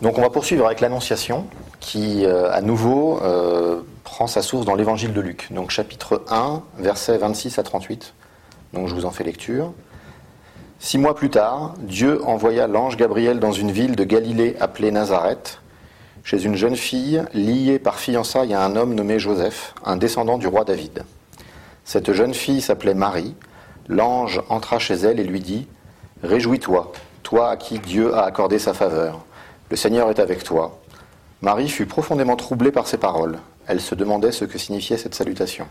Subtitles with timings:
[0.00, 1.46] Donc on va poursuivre avec l'Annonciation
[1.80, 5.48] qui, euh, à nouveau, euh, prend sa source dans l'Évangile de Luc.
[5.50, 8.14] Donc chapitre 1, versets 26 à 38.
[8.74, 9.72] Donc je vous en fais lecture.
[10.78, 15.60] Six mois plus tard, Dieu envoya l'ange Gabriel dans une ville de Galilée appelée Nazareth,
[16.26, 20.48] chez une jeune fille liée par fiançailles à un homme nommé Joseph, un descendant du
[20.48, 21.04] roi David.
[21.84, 23.36] Cette jeune fille s'appelait Marie.
[23.86, 25.68] L'ange entra chez elle et lui dit
[26.24, 26.90] Réjouis-toi,
[27.22, 29.20] toi à qui Dieu a accordé sa faveur.
[29.70, 30.80] Le Seigneur est avec toi.
[31.42, 33.38] Marie fut profondément troublée par ces paroles.
[33.68, 35.68] Elle se demandait ce que signifiait cette salutation.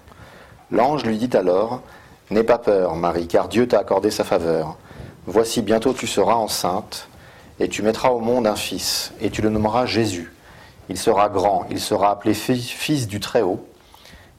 [0.71, 1.81] L'ange lui dit alors
[2.31, 4.77] N'aie pas peur, Marie, car Dieu t'a accordé sa faveur.
[5.27, 7.09] Voici, bientôt tu seras enceinte,
[7.59, 10.31] et tu mettras au monde un fils, et tu le nommeras Jésus.
[10.89, 13.65] Il sera grand, il sera appelé fils du Très-Haut,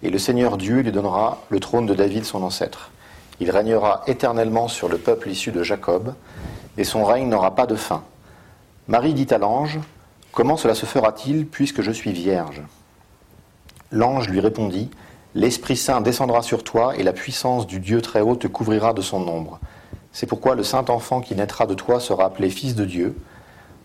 [0.02, 2.91] et le Seigneur Dieu lui donnera le trône de David, son ancêtre.
[3.41, 6.14] Il régnera éternellement sur le peuple issu de Jacob,
[6.78, 8.03] et son règne n'aura pas de fin.
[8.88, 9.78] Marie dit à l'ange,
[10.33, 12.62] Comment cela se fera-t-il puisque je suis vierge?
[13.91, 14.91] L'ange lui répondit,
[15.34, 19.03] L'Esprit Saint descendra sur toi et la puissance du Dieu très haut te couvrira de
[19.03, 19.60] son ombre.
[20.12, 23.16] C'est pourquoi le saint enfant qui naîtra de toi sera appelé Fils de Dieu.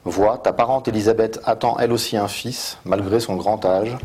[0.04, 3.98] Vois, ta parente Élisabeth attend elle aussi un fils, malgré son grand âge.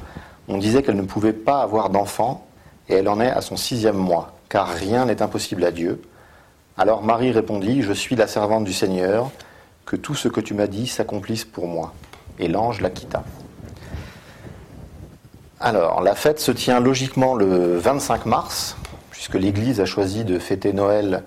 [0.46, 2.46] On disait qu'elle ne pouvait pas avoir d'enfant,
[2.88, 6.02] et elle en est à son sixième mois, car rien n'est impossible à Dieu.
[6.76, 9.30] Alors Marie répondit, Je suis la servante du Seigneur,
[9.86, 11.92] que tout ce que tu m'as dit s'accomplisse pour moi
[12.38, 13.24] et l'ange la quitta.
[15.58, 18.76] Alors, la fête se tient logiquement le 25 mars,
[19.10, 21.22] puisque l'Église a choisi de fêter Noël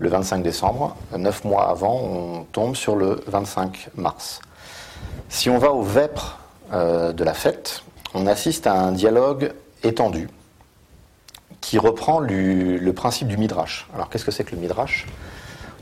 [0.00, 0.96] le 25 décembre.
[1.16, 4.40] Neuf mois avant, on tombe sur le 25 mars.
[5.28, 6.40] Si on va au vêpres
[6.72, 7.84] euh, de la fête,
[8.14, 9.52] on assiste à un dialogue
[9.84, 10.28] étendu
[11.60, 13.86] qui reprend le principe du Midrash.
[13.94, 15.06] Alors, qu'est-ce que c'est que le Midrash?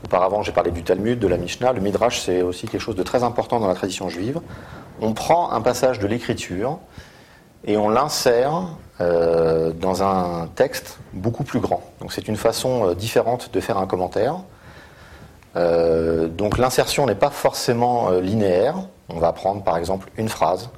[0.03, 1.71] Auparavant, j'ai parlé du Talmud, de la Mishnah.
[1.71, 4.41] Le Midrash, c'est aussi quelque chose de très important dans la tradition juive.
[5.01, 6.77] On prend un passage de l'Écriture
[7.65, 8.63] et on l'insère
[9.01, 11.81] euh, dans un texte beaucoup plus grand.
[12.01, 14.39] Donc c'est une façon euh, différente de faire un commentaire.
[15.55, 18.75] Euh, donc l'insertion n'est pas forcément linéaire.
[19.09, 20.69] On va prendre par exemple une phrase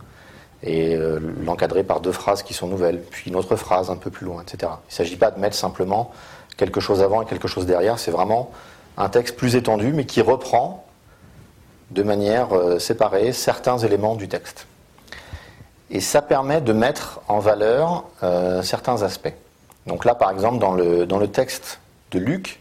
[0.63, 0.95] et
[1.43, 4.43] l'encadrer par deux phrases qui sont nouvelles, puis une autre phrase un peu plus loin,
[4.43, 4.71] etc.
[4.85, 6.11] Il ne s'agit pas de mettre simplement
[6.55, 8.51] quelque chose avant et quelque chose derrière, c'est vraiment
[8.95, 10.85] un texte plus étendu, mais qui reprend
[11.89, 14.67] de manière séparée certains éléments du texte.
[15.91, 19.33] Et ça permet de mettre en valeur euh, certains aspects.
[19.87, 21.79] Donc là, par exemple, dans le, texte
[22.11, 22.59] de Luc,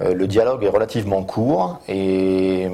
[0.00, 2.68] euh, le dialogue est relativement court et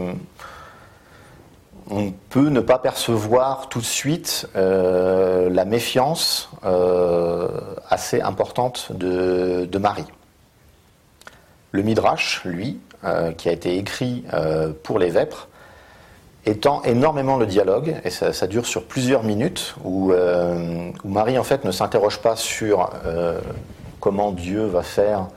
[1.91, 6.49] on peut ne pas percevoir tout de suite la méfiance
[7.89, 10.07] assez importante de, de Marie.
[11.72, 15.49] Le Midrash, lui, euh, qui a été écrit euh, pour les vêpres,
[16.47, 21.65] étend énormément le dialogue, et ça, dure sur plusieurs minutes, euh, où, Marie en fait
[21.65, 22.91] ne s'interroge pas sur
[24.01, 25.28] comment Dieu va faire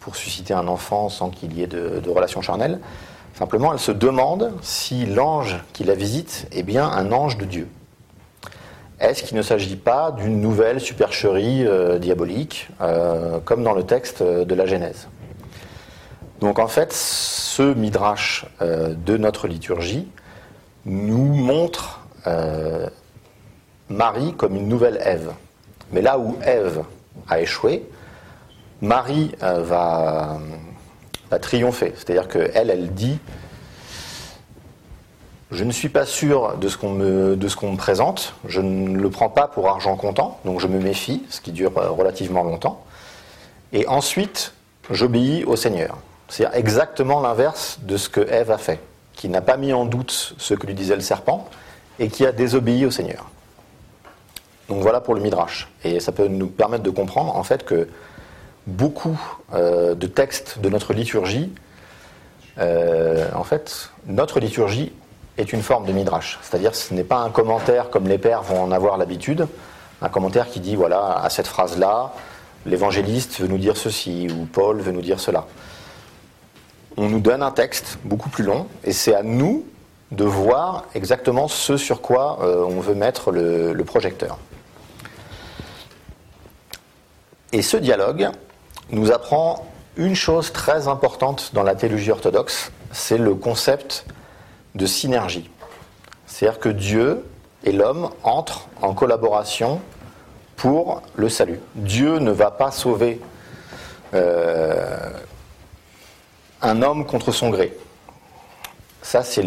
[0.00, 2.80] pour susciter un enfant sans qu'il y ait de, de relation charnelle.
[3.34, 7.68] Simplement, elle se demande si l'ange qui la visite est bien un ange de Dieu.
[8.98, 11.66] Est-ce qu'il ne s'agit pas d'une nouvelle supercherie
[12.00, 12.68] diabolique,
[13.44, 15.06] comme dans le texte de la Genèse?
[16.40, 20.08] Donc en fait, ce midrash euh, de notre liturgie
[20.84, 22.88] nous montre euh,
[23.88, 25.32] Marie comme une nouvelle Ève.
[25.92, 26.82] Mais là où Ève
[27.28, 27.88] a échoué,
[28.80, 30.38] Marie euh, va,
[31.40, 31.92] triompher.
[31.96, 33.18] C'est-à-dire qu'elle, elle dit
[35.50, 39.48] je ne suis pas sûr de ce qu'on me, présente, je ne le prends pas
[39.48, 42.84] pour argent comptant, donc je me méfie, ce qui dure relativement longtemps.
[43.72, 44.54] Et ensuite,
[44.90, 45.98] j'obéis au Seigneur.
[46.28, 48.80] C'est exactement l'inverse de ce que Ève a fait,
[49.20, 51.46] qui n'a pas mis en doute ce que lui disait le serpent
[51.98, 53.28] et qui a désobéi au Seigneur.
[54.70, 55.68] Donc voilà pour le Midrash.
[55.84, 57.86] Et ça peut nous permettre de comprendre en fait que
[58.66, 59.20] beaucoup
[59.52, 61.52] euh, de textes de notre liturgie,
[62.56, 64.90] euh, en fait, notre liturgie
[65.36, 66.38] est une forme de Midrash.
[66.40, 69.48] C'est-à-dire ce n'est pas un commentaire comme les pères vont en avoir l'habitude,
[70.00, 72.14] un commentaire qui dit voilà, à cette phrase-là,
[72.64, 75.44] l'évangéliste veut nous dire ceci, ou Paul veut nous dire cela
[76.96, 79.64] on nous donne un texte beaucoup plus long, et c'est à nous
[80.10, 84.38] de voir exactement ce sur quoi euh, on veut mettre le, projecteur.
[87.52, 88.28] Et ce dialogue
[88.90, 89.66] nous apprend
[89.96, 94.04] une chose très importante dans la théologie orthodoxe, c'est le concept
[94.74, 95.50] de synergie.
[96.26, 97.24] C'est-à-dire que Dieu
[97.64, 99.80] et l'homme entrent en collaboration
[100.56, 101.60] pour le salut.
[101.74, 103.20] Dieu ne va pas sauver
[104.14, 105.10] euh,
[106.62, 107.76] un homme contre son gré.
[109.02, 109.44] Ça, c'est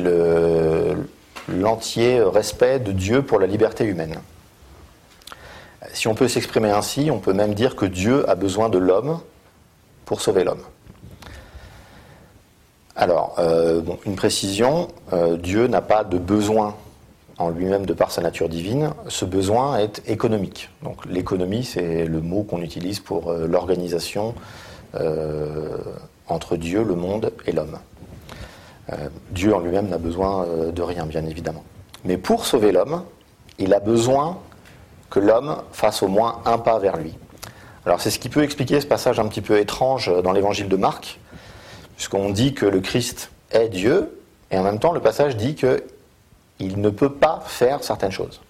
[1.47, 4.19] l'entier respect de Dieu pour la liberté humaine.
[5.93, 9.19] Si on peut s'exprimer ainsi, on peut même dire que Dieu a besoin de l'homme
[10.05, 10.63] pour sauver l'homme.
[12.95, 16.75] Alors, euh, une précision, euh, Dieu n'a pas de besoin
[17.39, 18.91] en lui-même de par sa nature divine.
[19.07, 20.69] Ce besoin est économique.
[20.83, 24.35] Donc l'économie, c'est le mot qu'on utilise pour euh, l'organisation
[26.27, 27.79] entre Dieu, le monde et l'homme.
[29.31, 31.63] Dieu en lui-même n'a besoin de rien, bien évidemment.
[32.03, 33.03] Mais pour sauver l'homme,
[33.59, 34.39] il a besoin
[35.09, 37.15] que l'homme fasse au moins un pas vers lui.
[37.85, 40.75] Alors c'est ce qui peut expliquer ce passage un petit peu étrange dans l'évangile de
[40.75, 41.19] Marc,
[41.95, 44.19] puisqu'on dit que le Christ est Dieu,
[44.51, 48.41] et en même temps le passage dit qu'il ne peut pas faire certaines choses.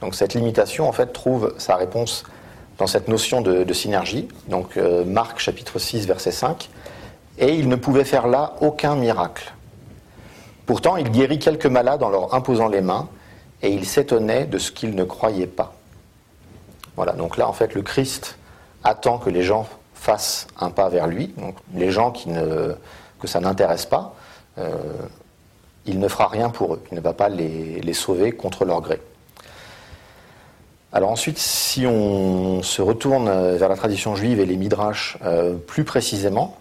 [0.00, 2.24] Donc cette limitation, en fait, trouve sa réponse
[2.78, 4.28] dans cette notion de, synergie.
[4.48, 6.68] Donc euh, Marc chapitre 6, verset 5.
[7.38, 9.52] Et il ne pouvait faire là aucun miracle.
[10.66, 13.08] Pourtant, il guérit quelques malades en leur imposant les mains,
[13.62, 15.74] et il s'étonnait de ce qu'ils ne croyaient pas.
[16.96, 18.36] Voilà, donc là, en fait, le Christ
[18.84, 21.34] attend que les gens fassent un pas vers lui.
[21.74, 22.74] Les gens qui ne,
[23.20, 24.14] que ça n'intéresse pas,
[24.58, 24.76] euh,
[25.86, 26.82] il ne fera rien pour eux.
[26.90, 29.00] Il ne va pas les, sauver contre leur gré.
[30.92, 35.84] Alors ensuite, si on se retourne vers la tradition juive et les midrash euh, plus
[35.84, 36.58] précisément,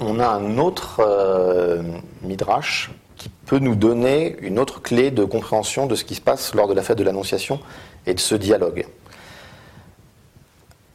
[0.00, 1.82] on a un autre euh,
[2.22, 6.54] midrash qui peut nous donner une autre clé de compréhension de ce qui se passe
[6.54, 7.60] lors de la fête de l'Annonciation
[8.06, 8.86] et de ce dialogue.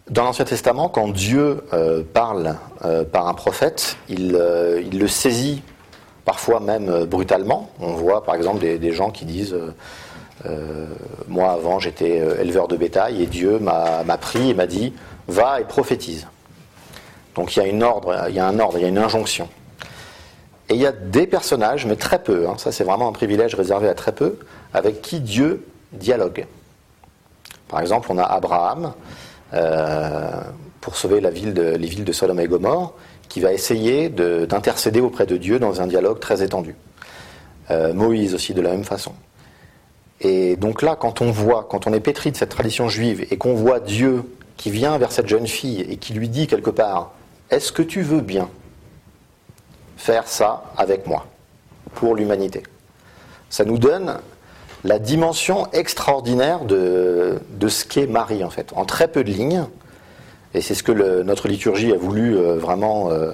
[0.10, 2.56] Dans l'Ancien Testament, quand Dieu euh, parle
[2.86, 5.64] euh, par un prophète, il, le saisit
[6.26, 7.70] parfois même brutalement.
[7.80, 9.58] On voit par exemple des, gens qui disent
[11.28, 14.94] Moi avant j'étais éleveur de bétail et Dieu m'a pris et m'a dit
[15.28, 16.28] Va et prophétise.
[17.36, 18.98] Donc il y, a une ordre, il y a un ordre, il y a une
[18.98, 19.50] injonction.
[20.70, 23.56] Et il y a des personnages, mais très peu, hein, ça c'est vraiment un privilège
[23.56, 24.38] réservé à très peu,
[24.74, 26.46] avec qui Dieu dialogue.
[27.68, 28.94] Par exemple, on a Abraham,
[29.54, 30.32] euh,
[30.80, 31.54] pour sauver les villes
[32.04, 32.94] de Sodome et Gomorre,
[33.30, 36.76] qui va essayer d'intercéder auprès de Dieu dans un dialogue très étendu.
[37.72, 39.14] Euh, Moïse aussi de la même façon.
[40.22, 43.38] Et donc là, quand on voit, quand on est pétri de cette tradition juive et
[43.38, 44.24] qu'on voit Dieu
[44.58, 47.14] qui vient vers cette jeune fille et qui lui dit quelque part,
[47.50, 48.50] est-ce que tu veux bien
[49.98, 51.26] faire ça avec moi
[51.96, 52.64] pour l'humanité?
[53.50, 54.18] Ça nous donne
[54.84, 59.66] la dimension extraordinaire de, ce qu'est Marie, en fait, en très peu de lignes.
[60.54, 60.92] Et c'est ce que
[61.24, 63.32] notre liturgie a voulu euh, vraiment, euh,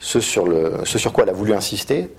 [0.00, 2.10] ce, sur quoi elle a voulu insister,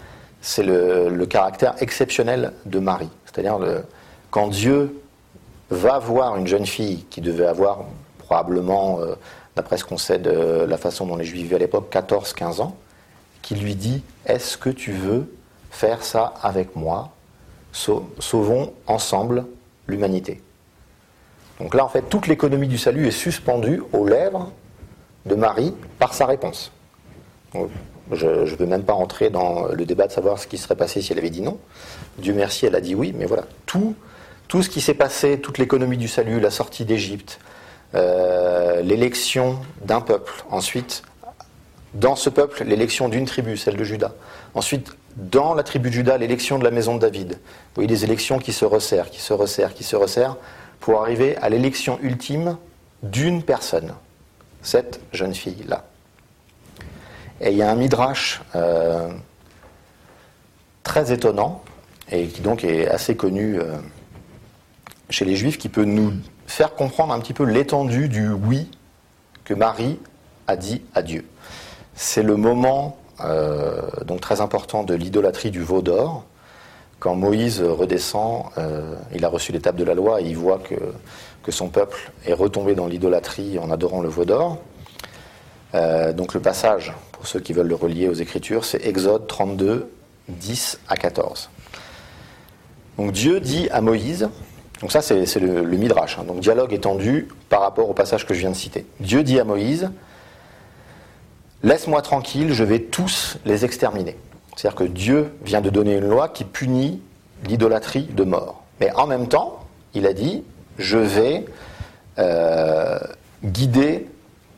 [0.41, 3.09] c'est le, caractère exceptionnel de Marie.
[3.25, 3.59] C'est-à-dire
[4.29, 4.99] quand Dieu
[5.69, 7.85] va voir une jeune fille qui devait avoir
[8.19, 9.15] probablement, euh,
[9.59, 12.77] d'après ce qu'on sait de la façon dont les Juifs vivaient à l'époque, 14-15 ans,
[13.41, 15.29] qui lui dit Est-ce que tu veux
[15.69, 17.11] faire ça avec moi?
[17.73, 19.43] Sauvons ensemble
[19.85, 20.41] l'humanité.
[21.59, 24.49] Donc là, en fait, toute l'économie du salut est suspendue aux lèvres
[25.25, 26.71] de Marie par sa réponse.
[28.13, 31.01] je ne veux même pas entrer dans le débat de savoir ce qui serait passé
[31.01, 31.59] si elle avait dit non.
[32.17, 33.93] Dieu merci, elle a dit oui, mais voilà, tout,
[34.47, 37.39] tout ce qui s'est passé, toute l'économie du salut, la sortie d'Égypte,
[37.95, 41.03] euh, l'élection d'un peuple, ensuite,
[41.93, 44.11] dans ce peuple, l'élection d'une tribu, celle de Judas,
[44.53, 47.33] ensuite, dans la tribu de Judas l'élection de la maison de David.
[47.33, 50.37] Vous voyez des élections qui se resserrent, qui se resserrent, qui se resserrent,
[50.79, 52.57] pour arriver à l'élection ultime
[53.03, 53.93] d'une personne,
[54.61, 55.85] cette jeune fille-là.
[57.41, 59.09] Et il y a un midrash euh,
[60.83, 61.63] très étonnant,
[62.11, 63.77] et qui donc est assez connu euh,
[65.09, 66.13] chez les juifs, qui peut nous
[66.49, 68.69] faire comprendre un petit peu l'étendue du oui
[69.43, 69.99] que Marie
[70.47, 71.25] a dit à Dieu.
[71.93, 76.25] C'est le moment euh, donc très important de l'idolâtrie du veau d'or.
[76.99, 80.75] Quand Moïse redescend, euh, il a reçu l'étape de la loi et il voit que,
[81.43, 84.57] que son peuple est retombé dans l'idolâtrie en adorant le veau d'or.
[85.75, 89.89] Euh, donc le passage, pour ceux qui veulent le relier aux Écritures, c'est Exode 32,
[90.29, 91.49] 10 à 14.
[92.97, 94.29] Donc Dieu dit à Moïse,
[94.81, 98.39] donc ça c'est le, midrash, hein, donc dialogue étendu par rapport au passage que je
[98.39, 98.85] viens de citer.
[98.99, 99.89] Dieu dit à Moïse,
[101.61, 104.15] Laisse-moi tranquille, je vais tous les exterminer.
[104.55, 107.01] C'est-à-dire que Dieu vient de donner une loi qui punit
[107.45, 108.63] l'idolâtrie de mort.
[108.79, 109.59] Mais en même temps,
[109.93, 110.43] il a dit,
[110.77, 111.45] je vais
[112.17, 112.97] euh,
[113.43, 114.07] guider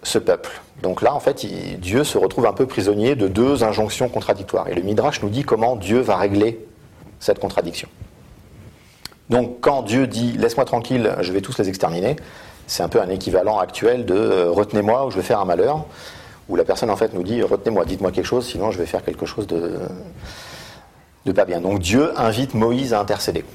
[0.04, 0.62] ce peuple.
[0.84, 1.46] Donc là, en fait,
[1.80, 4.68] Dieu se retrouve un peu prisonnier de deux injonctions contradictoires.
[4.68, 6.60] Et le Midrash nous dit comment Dieu va régler
[7.20, 7.88] cette contradiction.
[9.32, 12.18] Donc quand Dieu dit laisse-moi tranquille, je vais tous les exterminer,
[12.68, 15.86] c'est un peu un équivalent actuel de euh, retenez-moi ou je vais faire un malheur,
[16.50, 19.06] où la personne en fait nous dit retenez-moi, dites-moi quelque chose, sinon je vais faire
[19.06, 19.80] quelque chose de,
[21.26, 21.62] de pas bien.
[21.62, 23.46] Donc Dieu invite Moïse à intercéder.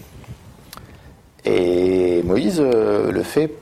[1.45, 3.53] Et Moïse euh, le, fait,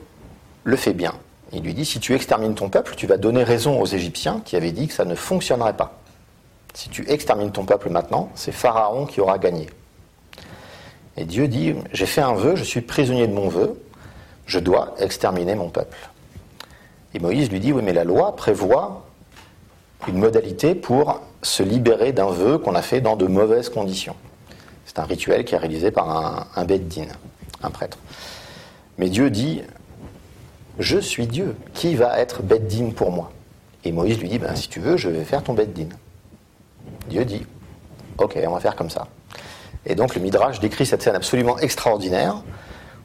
[0.63, 1.15] le fait bien.
[1.51, 4.55] Il lui dit si tu extermines ton peuple, tu vas donner raison aux Égyptiens qui
[4.55, 5.99] avaient dit que ça ne fonctionnerait pas.
[6.73, 9.67] Si tu extermines ton peuple maintenant, c'est Pharaon qui aura gagné.
[11.17, 13.79] Et Dieu dit, j'ai fait un vœu, je suis prisonnier de mon vœu,
[14.45, 15.97] je dois exterminer mon peuple.
[17.13, 19.05] Et Moïse lui dit, oui, mais la loi prévoit
[20.07, 24.15] une modalité pour se libérer d'un vœu qu'on a fait dans de mauvaises conditions.
[24.85, 27.07] C'est un rituel qui est réalisé par un, un beddin,
[27.63, 27.97] un prêtre.
[28.97, 29.61] Mais Dieu dit,
[30.79, 33.31] je suis Dieu, qui va être beddin pour moi?
[33.85, 35.87] Et Moïse lui dit, ben, si tu veux, je vais faire ton beddin.
[37.07, 37.45] Dieu dit,
[38.17, 39.07] ok, on va faire comme ça.
[39.85, 42.43] Et donc le Midrash décrit cette scène absolument extraordinaire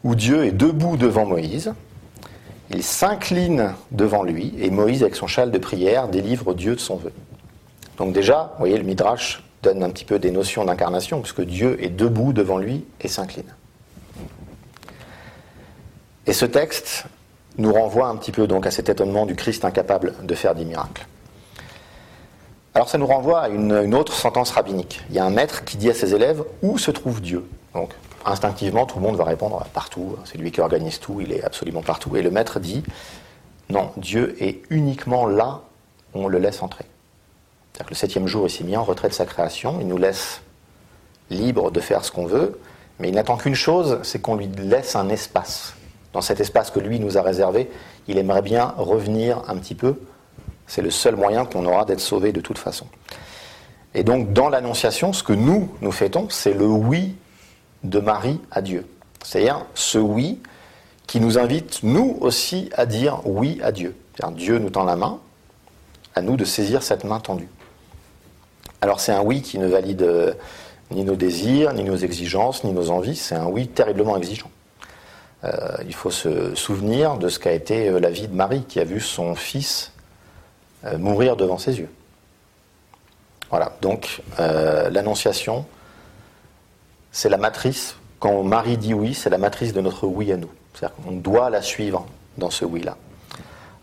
[0.04, 1.72] où Dieu est debout devant Moïse,
[2.70, 6.96] il s'incline devant lui et Moïse avec son châle de prière délivre Dieu de son
[6.96, 7.12] vœu.
[7.98, 11.82] Donc déjà, vous voyez, le Midrash donne un petit peu des notions d'incarnation puisque Dieu
[11.84, 13.52] est debout devant lui et s'incline.
[16.26, 17.04] Et ce texte
[17.58, 20.64] nous renvoie un petit peu donc à cet étonnement du Christ incapable de faire des
[20.64, 21.06] miracles.
[22.74, 25.00] Alors ça nous renvoie à une, autre sentence rabbinique.
[25.10, 27.44] Il y a un maître qui dit à ses élèves où se trouve Dieu?
[27.74, 27.90] Donc
[28.24, 30.16] instinctivement, tout le monde va répondre partout.
[30.24, 32.16] C'est lui qui organise tout, il est absolument partout.
[32.16, 32.84] Et le maître dit
[33.70, 35.62] non, Dieu est uniquement là
[36.14, 36.84] où on le laisse entrer.
[37.72, 39.96] C'est-à-dire que le septième jour, il s'est mis en retrait de sa création, il nous
[39.96, 40.40] laisse
[41.30, 42.60] libre de faire ce qu'on veut,
[42.98, 45.74] mais il n'attend qu'une chose, c'est qu'on lui laisse un espace.
[46.12, 47.70] Dans cet espace que lui nous a réservé,
[48.08, 49.96] il aimerait bien revenir un petit peu
[50.70, 52.86] c'est le seul moyen qu'on aura d'être sauvé de toute façon.
[53.92, 57.16] Et donc, dans l'Annonciation, ce que nous, nous fêtons, c'est le oui
[57.82, 58.86] de Marie à Dieu.
[59.24, 60.38] C'est-à-dire ce oui
[61.08, 63.96] qui nous invite, nous aussi, à dire oui à Dieu.
[64.30, 65.18] Dieu nous tend la main,
[66.14, 67.48] à nous de saisir cette main tendue.
[68.80, 70.34] Alors c'est un oui qui ne valide euh,
[70.92, 74.52] ni nos désirs, ni nos exigences, ni nos envies, c'est un oui terriblement exigeant.
[75.42, 75.50] Euh,
[75.84, 78.84] il faut se souvenir de ce qu'a été euh, la vie de Marie, qui a
[78.84, 79.90] vu son fils
[80.84, 81.90] euh, mourir devant ses yeux.
[83.50, 85.66] Voilà, donc euh, l'annonciation,
[87.10, 90.50] c'est la matrice, quand Marie dit oui, c'est la matrice de notre oui à nous.
[90.72, 92.06] C'est-à-dire qu'on doit la suivre
[92.38, 92.96] dans ce oui-là.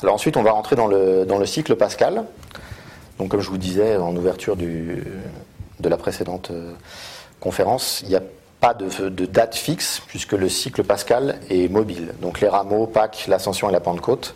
[0.01, 2.23] Alors ensuite, on va rentrer dans le, dans le cycle pascal.
[3.17, 5.03] Donc comme je vous disais en ouverture de
[5.83, 6.73] la précédente euh,
[7.39, 8.21] conférence, il n'y a
[8.59, 12.13] pas de, de, date fixe puisque le cycle pascal est mobile.
[12.21, 14.33] Donc les rameaux, Pâques, l'Ascension et la Pentecôte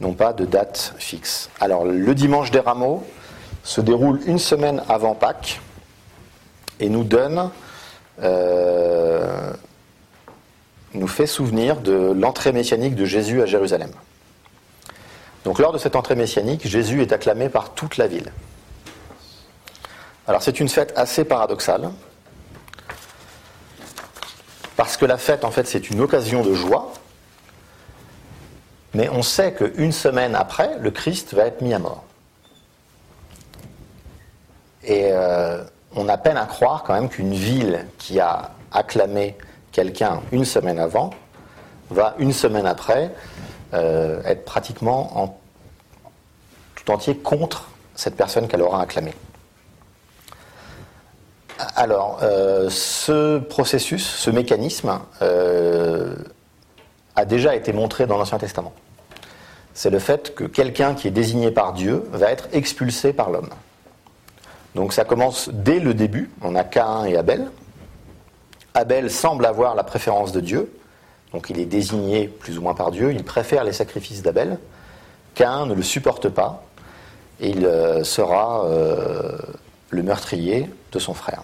[0.00, 1.50] n'ont pas de date fixe.
[1.60, 3.04] Alors le dimanche des rameaux
[3.62, 5.60] se déroule une semaine avant Pâques
[6.80, 7.50] et nous donne,
[8.22, 9.52] euh,
[10.94, 13.90] nous fait souvenir de l'entrée messianique de Jésus à Jérusalem.
[15.44, 18.32] Donc lors de cette entrée messianique, Jésus est acclamé par toute la ville.
[20.26, 21.90] Alors c'est une fête assez paradoxale,
[24.76, 26.92] parce que la fête en fait c'est une occasion de joie,
[28.94, 32.04] mais on sait qu'une semaine après, le Christ va être mis à mort.
[34.82, 35.62] Et euh,
[35.94, 39.36] on a peine à croire quand même qu'une ville qui a acclamé
[39.72, 41.10] quelqu'un une semaine avant
[41.90, 43.12] va une semaine après
[43.74, 45.38] euh, être pratiquement en
[46.74, 49.14] tout entier contre cette personne qu'elle aura acclamée.
[51.76, 54.98] Alors, euh, ce processus, ce mécanisme,
[57.20, 58.72] a déjà été montré dans l'Ancien Testament.
[59.74, 63.50] C'est le fait que quelqu'un qui est désigné par Dieu va être expulsé par l'homme.
[64.74, 67.50] Donc ça commence dès le début, on a Caïn et Abel.
[68.74, 70.72] Abel semble avoir la préférence de Dieu,
[71.32, 74.58] donc il est désigné plus ou moins par Dieu, il préfère les sacrifices d'Abel.
[75.34, 76.64] Caïn ne le supporte pas,
[77.40, 79.36] et il euh, sera euh,
[79.90, 81.42] le meurtrier de son frère.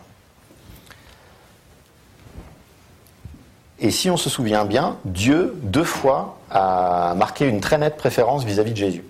[3.79, 8.45] Et si on se souvient bien, Dieu, deux fois, a marqué une très nette préférence
[8.45, 9.05] vis-à-vis de Jésus.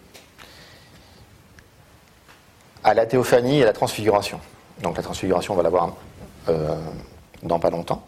[2.82, 4.40] À la théophanie et à la transfiguration.
[4.82, 5.94] Donc la transfiguration, on va la voir
[6.48, 6.74] euh,
[7.42, 8.04] dans pas longtemps.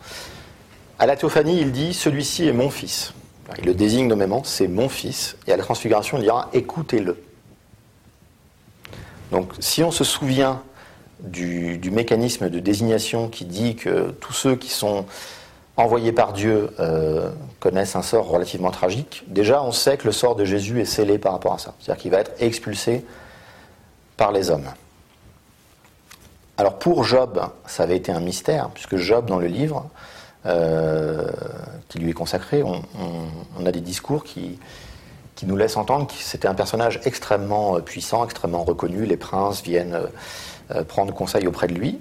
[0.99, 3.13] À la théophanie, il dit Celui-ci est mon fils.
[3.59, 5.37] Il le désigne nommément, c'est mon fils.
[5.47, 7.23] Et à la transfiguration, il dira Écoutez-le.
[9.31, 10.63] Donc si on se souvient
[11.21, 15.05] du, du, mécanisme de désignation qui dit que tous ceux qui sont
[15.79, 17.31] envoyés par Dieu euh,
[17.61, 21.19] connaissent un sort relativement tragique, déjà on sait que le sort de Jésus est scellé
[21.19, 21.73] par rapport à ça.
[21.79, 23.07] C'est-à-dire qu'il va être expulsé
[24.17, 24.69] par les hommes.
[26.57, 29.89] Alors pour Job, ça avait été un mystère, puisque Job, dans le livre,
[31.89, 34.59] qui lui est consacré, on, a des discours qui,
[35.37, 39.05] qui nous laissent entendre que c'était un personnage extrêmement puissant, extrêmement reconnu.
[39.05, 39.99] Les princes viennent
[40.89, 42.01] prendre conseil auprès de lui.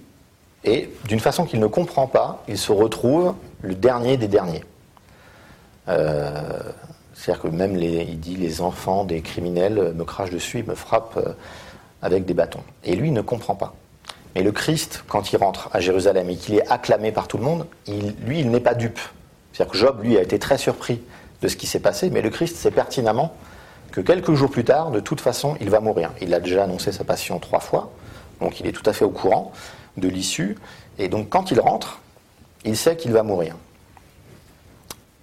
[0.63, 4.63] Et d'une façon qu'il ne comprend pas, il se retrouve le dernier des derniers.
[7.17, 11.17] C'est-à-dire que même, les, il dit, les enfants des criminels me crachent dessus, me frappent
[11.17, 11.33] euh,
[12.01, 12.61] avec des bâtons.
[12.83, 13.73] Et lui, il ne comprend pas.
[14.35, 17.43] Mais le Christ, quand il rentre à Jérusalem et qu'il est acclamé par tout le
[17.43, 17.65] monde,
[18.23, 18.99] lui, il n'est pas dupe.
[19.51, 21.01] C'est-à-dire que Job, lui, a été très surpris
[21.41, 23.33] de ce qui s'est passé, mais le Christ sait pertinemment
[23.91, 26.11] que quelques jours plus tard, de toute façon, il va mourir.
[26.21, 27.91] Il a déjà annoncé sa passion trois fois,
[28.41, 29.51] donc il est tout à fait au courant
[29.97, 30.55] de l'issue.
[30.99, 31.99] Et donc quand il rentre,
[32.67, 33.55] il sait qu'il va mourir.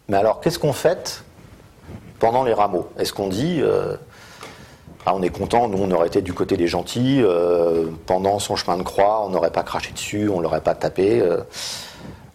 [0.08, 1.24] Mais alors, qu'est-ce qu'on fait
[2.18, 2.88] pendant les rameaux?
[2.98, 3.96] Est-ce qu'on dit, euh,
[5.06, 8.56] ah, on est content, nous on aurait été du côté des gentils, euh, pendant son
[8.56, 11.38] chemin de croix, on n'aurait pas craché dessus, on ne l'aurait pas tapé euh.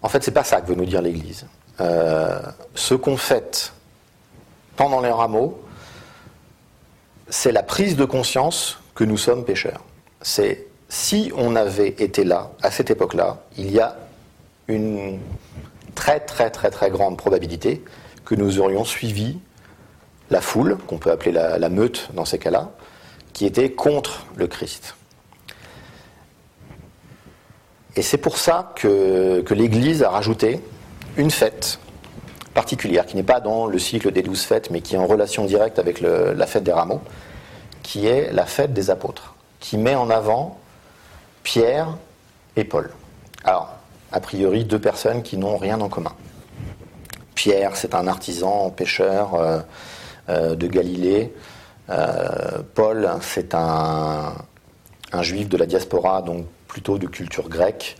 [0.01, 1.45] En fait, c'est pas ça que veut nous dire l'Église.
[1.77, 3.73] ce qu'on fait
[4.77, 5.59] pendant les rameaux,
[7.27, 9.81] c'est la prise de conscience que nous sommes pécheurs.
[10.21, 13.95] C'est si on avait été là, à cette époque-là, il y a
[14.69, 15.19] une
[15.95, 17.83] très très très très grande probabilité
[18.23, 19.39] que nous aurions suivi
[20.29, 22.69] la foule, qu'on peut appeler la, meute dans ces cas-là,
[23.33, 24.95] qui était contre le Christ.
[27.95, 30.61] Et c'est pour ça que, l'Église a rajouté
[31.17, 31.79] une fête
[32.53, 35.45] particulière, qui n'est pas dans le cycle des douze fêtes, mais qui est en relation
[35.45, 37.01] directe avec la fête des rameaux,
[37.81, 40.59] qui est la fête des apôtres, qui met en avant
[41.41, 41.97] Pierre
[42.55, 42.91] et Paul.
[43.43, 43.78] Alors,
[44.11, 46.13] a priori, deux personnes qui n'ont rien en commun.
[47.35, 49.59] Pierre, c'est un artisan, pêcheur, euh,
[50.29, 51.33] euh, de Galilée.
[51.89, 54.33] Euh, Paul, c'est un,
[55.21, 57.97] juif de la diaspora, donc plutôt de culture grecque,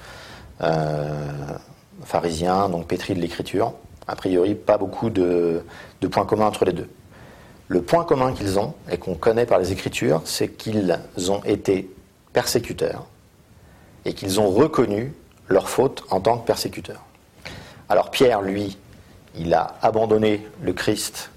[2.03, 3.73] pharisien, donc pétri de l'écriture.
[4.07, 5.63] A priori, pas beaucoup de,
[6.11, 6.89] points communs entre les deux.
[7.67, 11.89] Le point commun qu'ils ont, et qu'on connaît par les Écritures, c'est qu'ils ont été
[12.33, 13.05] persécuteurs
[14.05, 15.13] et qu'ils ont reconnu
[15.50, 17.03] leur faute en tant que persécuteurs.
[17.90, 18.77] Alors Pierre, lui,
[19.35, 21.31] il a abandonné le Christ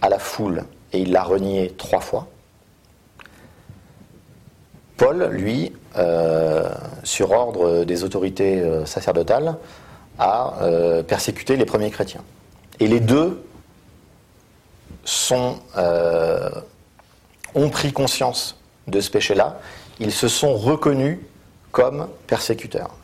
[0.00, 2.28] à la foule et il l'a renié trois fois.
[4.96, 6.70] Paul, lui, euh,
[7.04, 9.56] sur ordre des autorités euh, sacerdotales,
[10.18, 12.22] a euh, persécuté les premiers chrétiens.
[12.80, 13.42] Et les deux
[17.54, 19.60] ont pris conscience de ce péché-là.
[20.00, 21.18] Ils se sont reconnus
[21.72, 22.94] comme persécuteurs.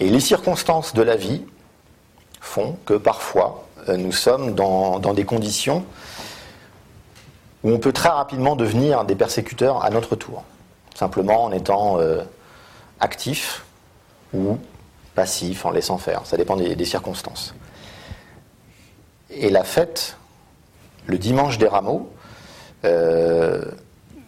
[0.00, 1.42] Et les circonstances de la vie
[2.40, 5.84] font que parfois, euh, nous sommes dans, des conditions
[7.64, 10.44] où on peut très rapidement devenir des persécuteurs à notre tour,
[10.94, 12.22] simplement en étant euh,
[13.00, 13.64] actif
[14.34, 14.58] ou
[15.14, 16.26] passif, en laissant faire.
[16.26, 17.54] Ça dépend des, circonstances.
[19.30, 20.16] Et la fête,
[21.06, 22.12] le dimanche des rameaux,
[22.84, 23.64] euh,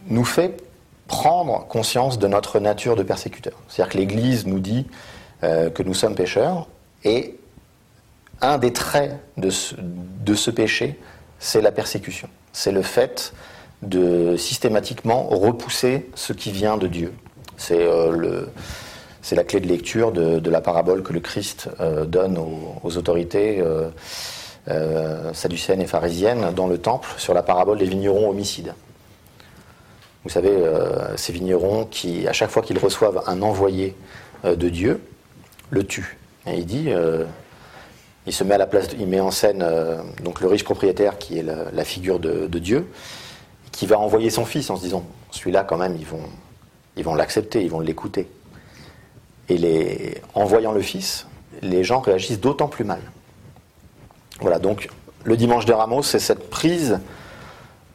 [0.07, 0.57] nous fait
[1.09, 3.55] prendre conscience de notre nature de persécuteur.
[3.69, 4.87] C'est-à-dire que l'Église nous dit
[5.42, 6.66] que nous sommes pécheurs
[7.05, 7.38] et
[8.40, 10.98] un des traits de ce, péché,
[11.38, 12.29] c'est la persécution.
[12.53, 13.33] C'est le fait
[13.83, 17.12] de systématiquement repousser ce qui vient de Dieu.
[17.57, 18.46] C'est euh,
[19.33, 23.90] la clé de lecture de, la parabole que le Christ euh, donne aux, autorités euh,
[24.66, 28.74] et pharisiennes dans le temple sur la parabole des vignerons homicides.
[30.24, 30.53] Vous savez,
[31.16, 33.96] ces vignerons qui, à chaque fois qu'ils reçoivent un envoyé
[34.44, 35.01] de Dieu,
[35.71, 35.83] le.
[36.47, 36.91] Et il dit
[38.29, 41.17] il se met à la place, il met en scène euh, donc le riche propriétaire
[41.17, 42.87] qui est la, figure de, Dieu,
[43.73, 46.23] qui va envoyer son fils en se disant celui-là quand même ils vont
[46.97, 48.29] ils vont l'accepter, ils vont l'écouter.
[49.49, 51.27] Et les, en voyant le fils,
[51.63, 53.01] les gens réagissent d'autant plus mal.
[54.41, 54.91] Voilà, donc
[55.25, 56.99] le dimanche de Ramos, c'est cette prise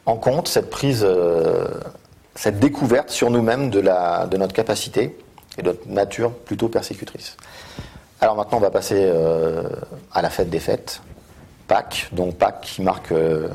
[0.06, 1.68] en compte, cette prise, euh,
[2.34, 5.16] cette découverte sur nous-mêmes de, la, de notre capacité
[5.58, 7.36] et de notre nature plutôt persécutrice.
[8.20, 9.64] Alors maintenant, on va passer euh,
[10.12, 11.02] à la fête des fêtes,
[11.68, 13.48] Pâques, donc Pâques qui marque euh,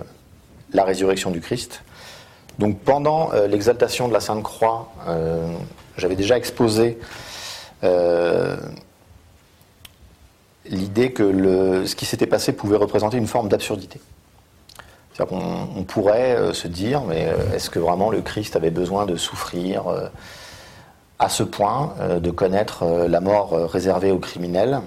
[0.74, 1.82] la résurrection du Christ.
[2.60, 4.90] Donc pendant euh, l'exaltation de la Sainte Croix,
[5.98, 7.00] j'avais déjà exposé
[10.66, 14.00] l'idée que ce qui s'était passé pouvait représenter une forme d'absurdité.
[15.14, 19.84] C'est-à-dire qu'on pourrait se dire, mais est-ce que vraiment le Christ avait besoin de souffrir
[21.20, 24.80] à ce point euh, de connaître euh, la mort euh, réservée aux criminels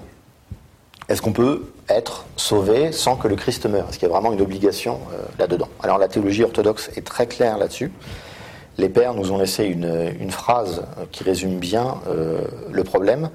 [1.07, 3.87] Est-ce qu'on peut être sauvé sans que le Christ meure?
[3.87, 4.99] Est-ce qu'il y a vraiment une obligation
[5.37, 5.67] là-dedans?
[5.83, 7.91] Alors la théologie orthodoxe est très claire là-dessus.
[8.77, 11.97] Les pères nous ont laissé une, phrase qui résume bien
[12.71, 13.29] le problème.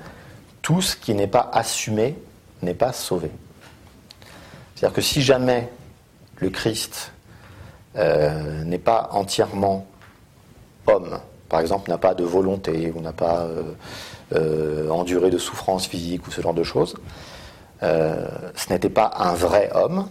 [0.63, 2.17] tout ce qui n'est pas assumé
[2.63, 3.31] n'est pas sauvé.
[4.75, 5.69] C'est-à-dire que si jamais
[6.37, 7.13] le Christ
[7.95, 9.87] n'est pas entièrement
[10.87, 13.63] homme, par exemple n'a pas de volonté ou n'a pas euh,
[14.35, 16.95] euh, enduré de souffrance physique ou ce genre de choses,
[17.81, 20.09] ce n'était pas un vrai homme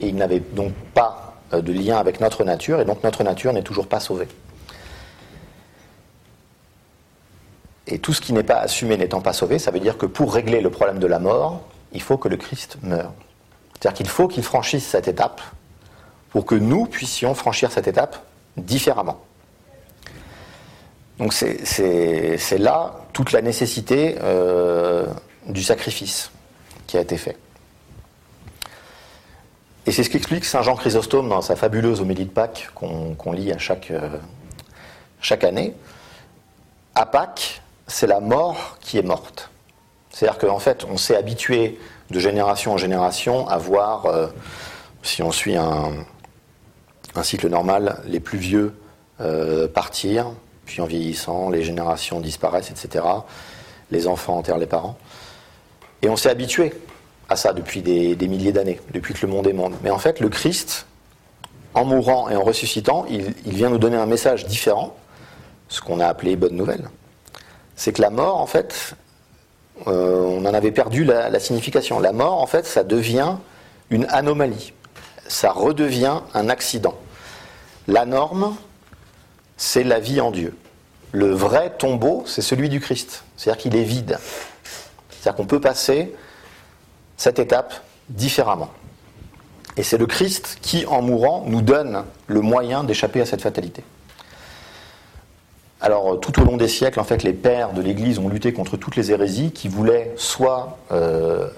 [0.00, 3.62] et il n'avait donc pas de lien avec notre nature et donc notre nature n'est
[3.62, 4.28] toujours pas sauvée.
[7.86, 10.32] Et tout ce qui n'est pas assumé n'étant pas sauvé, ça veut dire que pour
[10.32, 13.12] régler le problème de la mort, il faut que le Christ meure.
[13.74, 15.42] C'est-à-dire qu'il faut qu'il franchisse cette étape
[16.30, 18.16] pour que nous puissions franchir cette étape
[18.56, 19.20] différemment.
[21.18, 25.06] Donc c'est là toute la nécessité euh,
[25.48, 26.30] du sacrifice
[26.86, 27.36] qui a été fait.
[29.86, 33.52] Et c'est ce qu'explique Saint Jean Chrysostome dans sa fabuleuse homélie de Pâques qu'on lit
[33.52, 34.18] à chaque, euh,
[35.20, 35.74] chaque année.
[36.94, 39.50] À Pâques, c'est la mort qui est morte.
[40.10, 41.78] C'est-à-dire qu'en fait, on s'est habitué
[42.10, 44.28] de génération en génération à voir, euh,
[45.02, 45.92] si on suit un,
[47.22, 48.74] cycle normal, les plus vieux
[49.72, 50.26] partir,
[50.66, 53.04] puis en vieillissant, les générations disparaissent, etc.
[53.90, 54.96] Les enfants enterrent les parents.
[56.02, 56.72] Et on s'est habitué
[57.28, 59.74] à ça depuis des, milliers d'années, depuis que le monde est monde.
[59.82, 60.86] Mais en fait, le Christ,
[61.72, 64.94] en mourant et en ressuscitant, il, vient nous donner un message différent,
[65.68, 66.88] ce qu'on a appelé bonne nouvelle
[67.76, 68.94] c'est que la mort, en fait,
[69.86, 71.98] euh, on en avait perdu la, signification.
[71.98, 73.36] La mort, en fait, ça devient
[73.90, 74.72] une anomalie.
[75.26, 76.94] Ça redevient un accident.
[77.88, 78.56] La norme,
[79.56, 80.56] c'est la vie en Dieu.
[81.12, 83.24] Le vrai tombeau, c'est celui du Christ.
[83.36, 84.18] C'est-à-dire qu'il est vide.
[85.10, 86.12] C'est-à-dire qu'on peut passer
[87.16, 87.74] cette étape
[88.08, 88.70] différemment.
[89.76, 93.82] Et c'est le Christ qui, en mourant, nous donne le moyen d'échapper à cette fatalité.
[95.80, 98.76] Alors, tout au long des siècles, en fait, les pères de l'Église ont lutté contre
[98.76, 101.48] toutes les hérésies qui voulaient soit euh,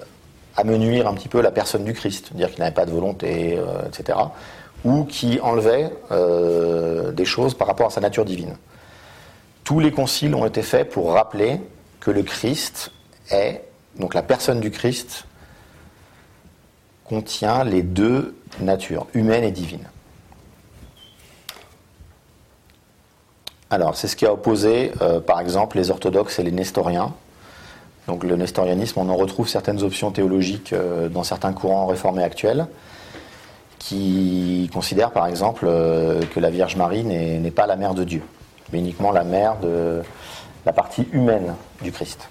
[0.57, 3.87] amenuire un petit peu la personne du Christ, dire qu'il n'avait pas de volonté, euh,
[3.87, 4.17] etc.,
[4.83, 8.55] ou qui enlevaient euh, des choses par rapport à sa nature divine.
[9.63, 11.59] Tous les conciles ont été faits pour rappeler
[11.99, 12.91] que le Christ
[13.31, 13.63] est,
[13.99, 15.25] donc la personne du Christ,
[17.03, 19.87] contient les deux natures, humaine et divine.
[23.69, 27.13] Alors, c'est ce qui a opposé, euh, par exemple, les orthodoxes et les nestoriens.
[28.07, 32.67] Donc, le nestorianisme, on en retrouve certaines options théologiques euh, dans certains courants réformés actuels,
[33.79, 38.21] qui considèrent, par exemple, euh, que la Vierge Marie n'est pas la mère de Dieu,
[38.71, 40.01] mais uniquement la mère de
[40.65, 42.29] la partie humaine du Christ.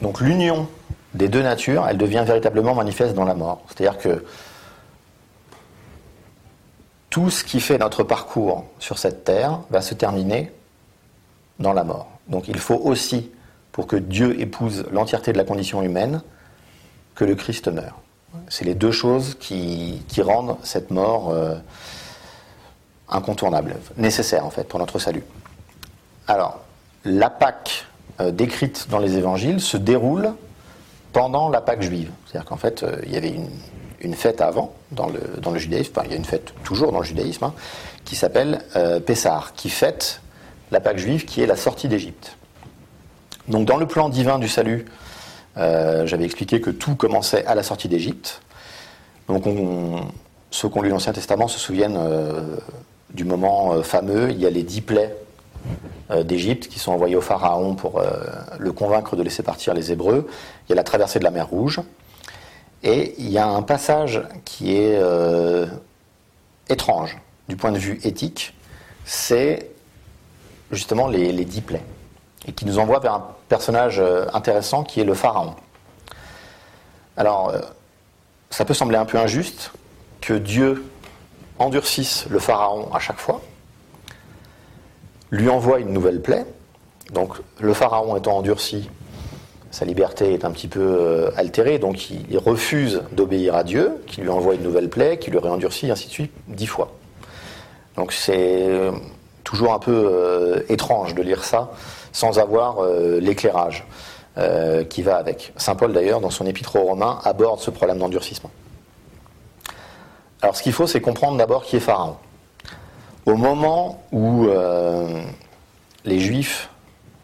[0.00, 0.68] donc, l'union
[1.14, 3.62] des deux natures, elle devient véritablement manifeste dans la mort.
[3.68, 4.24] C'est-à-dire que
[7.14, 10.50] tout ce qui fait notre parcours sur cette terre va se terminer
[11.60, 12.08] dans la mort.
[12.26, 13.30] Donc il faut aussi,
[13.74, 16.22] pour que Dieu épouse l'entièreté de la condition humaine,
[17.16, 17.98] que le Christ meure.
[18.48, 21.56] C'est les deux choses qui, rendent cette mort euh,
[23.08, 25.24] incontournable, nécessaire en fait pour notre salut.
[26.28, 26.60] Alors,
[27.04, 27.86] la Pâque
[28.20, 30.34] euh, décrite dans les évangiles se déroule
[31.12, 32.12] pendant la Pâque juive.
[32.26, 33.34] C'est-à-dire qu'en fait, euh, il y avait
[34.00, 37.04] une, fête avant dans le, judaïsme, enfin, il y a une fête toujours dans le
[37.04, 37.54] judaïsme, hein,
[38.04, 38.60] qui s'appelle
[39.04, 40.20] Pessar, qui fête
[40.70, 42.36] la Pâque juive, qui est la sortie d'Égypte.
[43.48, 44.86] Donc dans le plan divin du salut,
[45.56, 48.40] euh, j'avais expliqué que tout commençait à la sortie d'Égypte.
[49.28, 49.44] Donc
[50.50, 52.56] ceux qui ont lu l'Ancien Testament se souviennent euh,
[53.12, 55.14] du moment fameux, il y a les dix plaies
[56.24, 58.02] d'Égypte qui sont envoyées au Pharaon pour
[58.58, 60.28] le convaincre de laisser partir les Hébreux.
[60.66, 61.80] Il y a la traversée de la mer Rouge.
[62.84, 65.66] Et il y a un passage qui est euh,
[66.68, 67.16] étrange
[67.48, 68.54] du point de vue éthique,
[69.06, 69.70] c'est
[70.70, 71.84] justement les, dix plaies,
[72.46, 75.54] et qui nous envoie vers un personnage euh, intéressant qui est le pharaon.
[77.16, 77.60] Alors, euh,
[78.50, 79.72] ça peut sembler un peu injuste
[80.20, 80.84] que Dieu
[81.58, 83.40] endurcisse le pharaon à chaque fois,
[85.30, 86.44] lui envoie une nouvelle plaie,
[87.12, 88.90] donc le pharaon étant endurci,
[89.70, 94.20] sa liberté est un petit peu euh, altérée, donc il, refuse d'obéir à Dieu, qui
[94.20, 96.92] lui envoie une nouvelle plaie, qui le réendurcit, ainsi de suite, dix fois.
[97.96, 98.90] Donc c'est
[99.44, 101.70] toujours un peu étrange de lire ça
[102.14, 102.82] sans avoir
[103.20, 103.84] l'éclairage
[104.88, 105.52] qui va avec.
[105.56, 108.50] Saint Paul d'ailleurs, dans son épître aux Romains, aborde ce problème d'endurcissement.
[110.40, 112.16] Alors ce qu'il faut, c'est comprendre d'abord qui est Pharaon.
[113.26, 114.48] Au moment où
[116.04, 116.70] les Juifs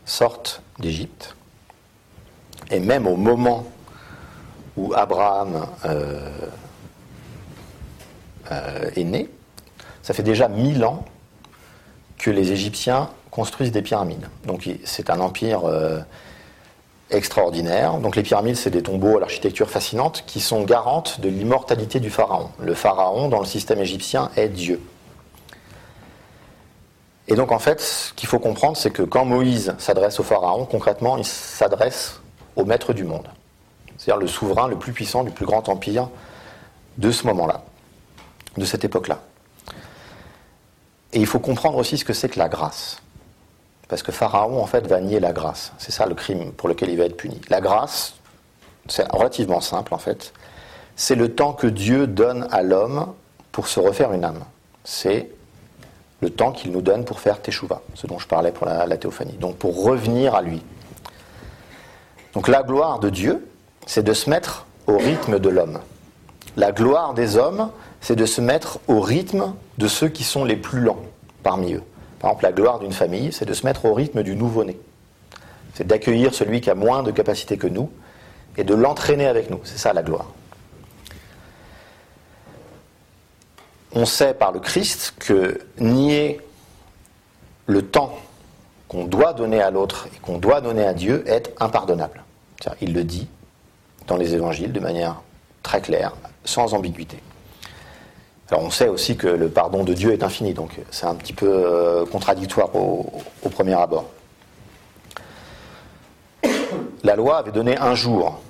[0.05, 1.37] sortent d'Égypte,
[2.71, 3.67] et même au moment
[4.77, 6.31] où Abraham euh,
[8.53, 9.29] euh, est né,
[10.03, 11.05] ça fait déjà mille ans
[12.17, 14.29] que les Égyptiens construisent des pyramides.
[14.45, 16.01] Donc c'est un empire euh,
[17.11, 17.99] extraordinaire.
[17.99, 22.11] Donc les pyramides, c'est des tombeaux à l'architecture fascinante qui sont garantes de l'immortalité du
[22.11, 22.51] pharaon.
[22.59, 24.81] Le pharaon, dans le système égyptien, est Dieu.
[27.29, 30.65] Et donc en fait, ce qu'il faut comprendre, c'est que quand Moïse s'adresse au pharaon,
[30.65, 32.21] concrètement, il s'adresse
[32.57, 33.29] au maître du monde.
[33.97, 36.09] C'est-à-dire le souverain le plus puissant du plus grand empire
[36.99, 37.63] de ce moment-là,
[38.57, 39.21] de cette époque-là.
[41.13, 43.01] Et il faut comprendre aussi ce que c'est que la grâce.
[43.91, 45.73] Parce que Pharaon, en fait, va nier la grâce.
[45.79, 47.41] C'est ça le crime pour lequel il va être puni.
[47.51, 48.15] La grâce,
[48.87, 50.33] c'est relativement simple, en fait.
[50.95, 53.13] C'est le temps que Dieu donne à l'homme
[53.51, 54.45] pour se refaire une âme.
[54.85, 55.29] C'est
[56.21, 59.33] le temps qu'il nous donne pour faire Teshuvah, ce dont je parlais pour la, théophanie.
[59.33, 60.63] Donc pour revenir à lui.
[62.33, 63.45] Donc la gloire de Dieu,
[63.87, 65.81] c'est de se mettre au rythme de l'homme.
[66.57, 70.57] La gloire des hommes, c'est de se mettre au rythme de ceux qui sont les
[70.57, 71.03] plus lents
[71.43, 71.83] parmi eux.
[72.21, 74.79] Par exemple, la gloire d'une famille, c'est de se mettre au rythme du nouveau-né.
[75.75, 77.91] C'est d'accueillir celui qui a moins de capacité que nous
[78.57, 79.61] et de l'entraîner avec nous.
[79.65, 80.27] C'est ça la gloire.
[83.93, 86.41] on sait par le Christ que nier
[87.67, 88.19] le temps
[88.89, 92.23] qu'on doit donner à l'autre et qu'on doit donner à Dieu est impardonnable.
[92.81, 93.29] Il le dit
[94.07, 95.23] dans les évangiles de manière
[95.63, 97.19] très claire, sans ambiguïté.
[98.51, 101.33] Alors on sait aussi que le pardon de Dieu est infini, donc c'est un petit
[101.33, 104.07] peu euh, contradictoire au, premier abord.
[107.05, 108.41] La loi avait donné un jour,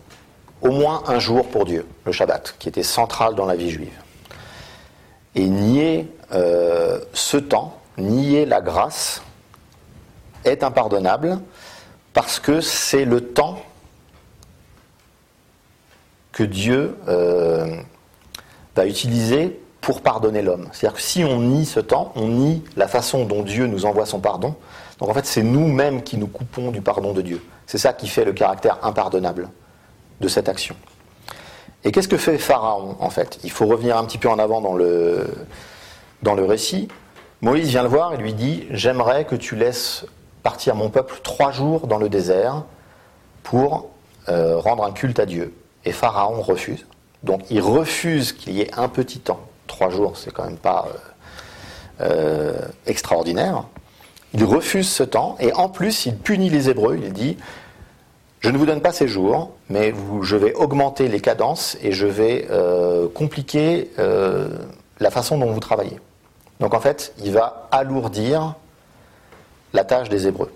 [0.62, 3.92] au moins un jour pour Dieu, le Shabbat, qui était central dans la vie juive.
[5.34, 9.22] Et nier euh, ce temps, nier la grâce,
[10.44, 11.40] est impardonnable
[12.14, 13.62] parce que c'est le temps
[16.32, 17.76] que Dieu euh,
[18.74, 20.68] va utiliser pour pardonner l'homme.
[20.72, 24.06] C'est-à-dire que si on nie ce temps, on nie la façon dont Dieu nous envoie
[24.06, 24.54] son pardon.
[24.98, 27.42] Donc en fait, c'est nous-mêmes qui nous coupons du pardon de Dieu.
[27.66, 29.48] C'est ça qui fait le caractère impardonnable
[30.20, 30.76] de cette action.
[31.84, 33.38] Et qu'est-ce que fait Pharaon en fait?
[33.42, 35.24] Il faut revenir un petit peu en avant dans le,
[36.22, 36.88] récit.
[37.40, 40.04] Moïse vient le voir et lui dit J'aimerais que tu laisses
[40.42, 42.64] partir mon peuple trois jours dans le désert
[43.42, 43.88] pour
[44.28, 45.54] euh, rendre un culte à Dieu.
[45.86, 46.86] Et Pharaon refuse.
[47.22, 49.40] Donc il refuse qu'il y ait un petit temps.
[49.70, 50.88] Trois jours, c'est quand même pas
[52.00, 53.66] euh, euh, extraordinaire.
[54.34, 56.98] Il refuse ce temps et en plus il punit les Hébreux.
[57.00, 57.36] Il dit
[58.40, 62.06] je ne vous donne pas ces jours, mais je vais augmenter les cadences et je
[62.06, 66.00] vais euh, compliquer la façon dont vous travaillez.
[66.58, 68.54] Donc en fait, il va alourdir
[69.72, 70.52] la tâche des Hébreux.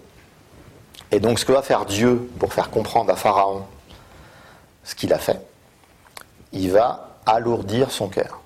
[1.12, 3.62] Et donc ce que va faire Dieu pour faire comprendre à Pharaon
[4.83, 5.40] ce qu'il a fait,
[6.53, 8.40] il va alourdir son cœur.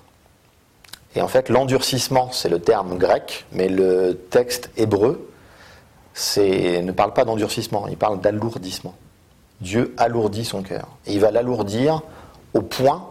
[1.15, 5.29] Et en fait, l'endurcissement, c'est le terme grec, mais le texte hébreu
[6.37, 8.93] ne parle pas d'endurcissement, il parle d'alourdissement.
[9.61, 10.87] Dieu alourdit son cœur.
[11.05, 12.01] Et il va l'alourdir
[12.53, 13.09] au point,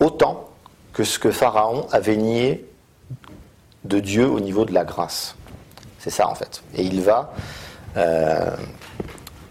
[0.00, 0.48] autant
[0.92, 2.68] que ce que Pharaon avait nié
[3.84, 5.36] de Dieu au niveau de la grâce.
[5.98, 6.62] C'est ça en fait.
[6.74, 7.32] Et il va
[7.96, 8.50] euh,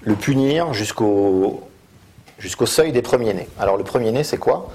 [0.01, 1.63] le punir jusqu'au
[2.37, 3.49] jusqu'au seuil des premiers-nés.
[3.59, 4.69] Alors le premier-né, c'est quoi?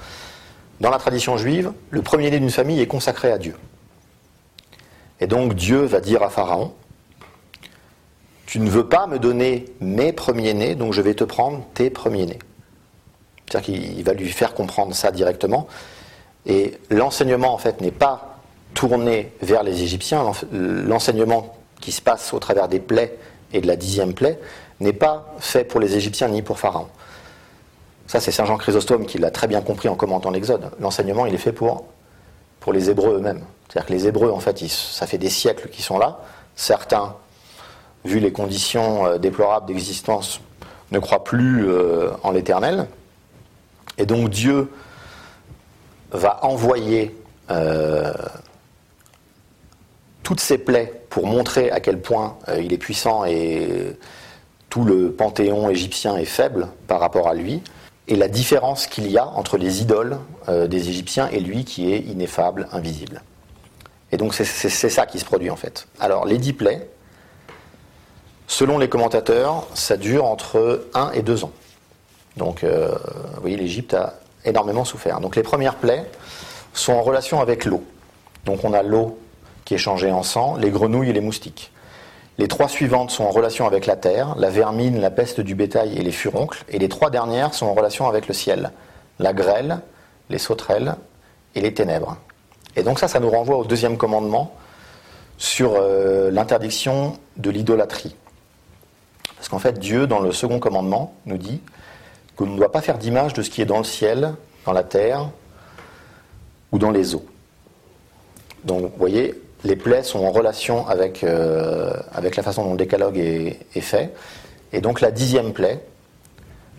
[0.79, 3.55] Dans la tradition juive, le premier-né d'une famille est consacré à Dieu.
[5.19, 6.73] Et donc Dieu va dire à Pharaon,
[8.45, 12.39] tu ne veux pas me donner mes premiers-nés, donc je vais te prendre tes premiers-nés.
[13.47, 15.67] C'est-à-dire qu'il va lui faire comprendre ça directement.
[16.45, 18.39] Et l'enseignement, en fait, n'est pas
[18.73, 20.23] tourné vers les Égyptiens.
[20.51, 23.17] L'enseignement qui se passe au travers des plaies
[23.53, 24.39] et de la dixième plaie
[24.79, 26.87] n'est pas fait pour les Égyptiens ni pour Pharaon.
[28.07, 30.71] Ça, c'est Saint Jean Chrysostome qui l'a très bien compris en commentant l'Exode.
[30.79, 31.85] L'enseignement, il est fait pour,
[32.59, 33.43] pour les Hébreux eux-mêmes.
[33.67, 36.19] C'est-à-dire que les Hébreux, en fait, ça fait des siècles qu'ils sont là.
[36.55, 37.15] Certains
[38.05, 40.41] vu les conditions euh, déplorables d'existence,
[40.91, 42.87] ne croit plus euh, en l'éternel.
[43.97, 44.69] Et donc Dieu
[46.11, 47.15] va envoyer
[47.49, 48.13] euh,
[50.21, 53.97] toutes ses plaies pour montrer à quel point il est puissant et
[54.69, 57.61] tout le panthéon égyptien est faible par rapport à lui,
[58.13, 61.99] et la différence qu'il y a entre les idoles des Égyptiens et lui qui est
[61.99, 63.23] ineffable, invisible.
[64.11, 65.87] Et donc c'est ça qui se produit en fait.
[65.99, 66.87] Alors les dix plaies,
[68.47, 71.51] Selon les commentateurs, ça dure entre 1 et 2 ans.
[72.37, 72.89] Donc, euh,
[73.35, 75.19] vous voyez, l'Égypte a énormément souffert.
[75.21, 76.05] Donc, les premières plaies
[76.73, 77.83] sont en relation avec l'eau.
[78.45, 79.17] Donc, on a l'eau
[79.65, 81.71] qui est changée en sang, les grenouilles et les moustiques.
[82.37, 85.97] Les trois suivantes sont en relation avec la terre, la vermine, la peste du bétail
[85.97, 86.63] et les furoncles.
[86.69, 88.71] Et les trois dernières sont en relation avec le ciel,
[89.19, 89.79] la grêle,
[90.29, 90.95] les sauterelles
[91.53, 92.17] et les ténèbres.
[92.75, 94.55] Et donc ça, ça nous renvoie au deuxième commandement,
[95.37, 98.15] sur euh, l'interdiction de l'idolâtrie.
[99.35, 101.61] Parce qu'en fait, Dieu, dans le second commandement, nous dit
[102.35, 104.83] qu'on ne doit pas faire d'image de ce qui est dans le ciel, dans la
[104.83, 105.29] terre
[106.71, 107.25] ou dans les eaux.
[108.63, 113.17] Donc, voyez, les plaies sont en relation avec, euh, avec la façon dont le décalogue
[113.17, 114.13] est, est, fait.
[114.71, 115.83] Et donc, la dixième plaie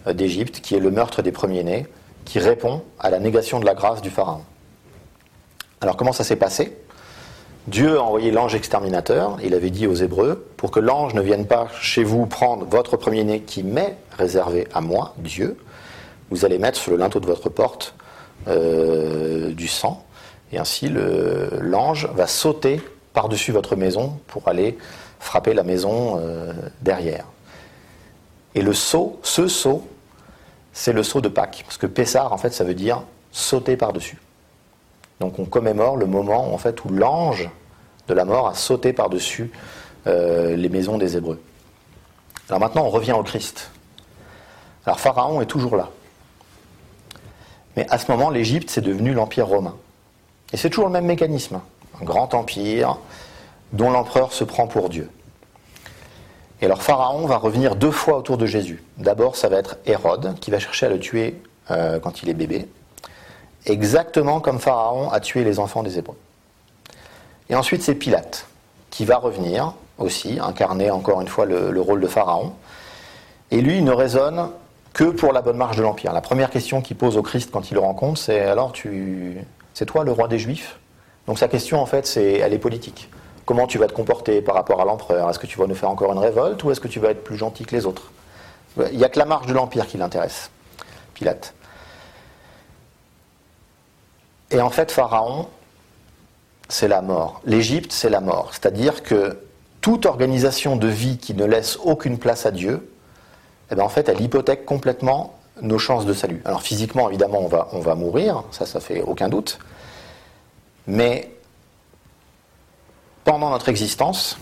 [0.07, 1.87] euh, d'Égypte, qui est le meurtre des premiers-nés,
[2.25, 4.42] qui répond à la négation de la grâce du Pharaon.
[5.81, 6.77] Alors, comment ça s'est passé?
[7.66, 11.47] Dieu a envoyé l'ange exterminateur, il avait dit aux Hébreux, pour que l'ange ne vienne
[11.47, 15.57] pas chez vous prendre votre premier-né qui m'est réservé à moi, Dieu,
[16.31, 17.94] vous allez mettre sur le linteau de votre porte
[18.49, 20.05] euh, du sang,
[20.55, 22.81] et ainsi l'ange va sauter
[23.12, 24.79] par-dessus votre maison pour aller
[25.19, 27.25] frapper la maison euh, derrière.
[28.55, 29.87] Et le saut, ce saut,
[30.73, 34.19] c'est le saut de Pâques, parce que Pessar, en fait, ça veut dire sauter par-dessus.
[35.19, 37.49] Donc on commémore le moment en fait où l'ange
[38.09, 39.51] de la mort a sauté par-dessus
[40.07, 41.40] euh, les maisons des Hébreux.
[42.49, 43.71] Alors maintenant on revient au Christ.
[44.87, 45.88] Alors Pharaon est toujours là.
[47.77, 49.77] Mais à ce moment l'Égypte c'est devenu l'Empire romain.
[50.55, 51.61] Et c'est toujours le même mécanisme.
[52.01, 52.97] Un grand empire
[53.75, 55.11] dont l'empereur se prend pour Dieu.
[56.62, 58.83] Et alors Pharaon va revenir deux fois autour de Jésus.
[58.97, 62.35] D'abord ça va être Hérode qui va chercher à le tuer euh, quand il est
[62.35, 62.67] bébé
[63.67, 66.17] exactement comme Pharaon a tué les enfants des Hébreux.
[67.49, 68.47] Et ensuite, c'est Pilate,
[68.90, 72.53] qui va revenir aussi, incarner encore une fois le, rôle de Pharaon.
[73.51, 74.51] Et lui, il ne raisonne
[74.93, 76.12] que pour la bonne marche de l'Empire.
[76.12, 79.38] La première question qu'il pose au Christ quand il le rencontre, c'est alors, tu,
[79.75, 80.79] c'est toi le roi des Juifs?
[81.27, 83.11] Donc sa question, en fait, c'est, elle est politique.
[83.45, 85.29] Comment tu vas te comporter par rapport à l'empereur?
[85.29, 87.25] Est-ce que tu vas nous faire encore une révolte ou est-ce que tu vas être
[87.25, 88.11] plus gentil que les autres?
[88.91, 90.51] Il n'y a que la marche de l'Empire qui l'intéresse,
[91.13, 91.55] Pilate.
[94.51, 95.49] Et en fait, Pharaon,
[96.69, 97.41] c'est la mort.
[97.45, 98.51] L'Égypte, c'est la mort.
[98.53, 99.39] C'est-à-dire que
[99.81, 102.91] toute organisation de vie qui ne laisse aucune place à Dieu,
[103.71, 106.43] eh bien, en fait, elle hypothèque complètement nos chances de salut.
[106.45, 109.59] Alors physiquement, évidemment, on va, mourir, ça, ça fait aucun doute.
[110.87, 111.31] Mais
[113.25, 114.38] pendant notre existence,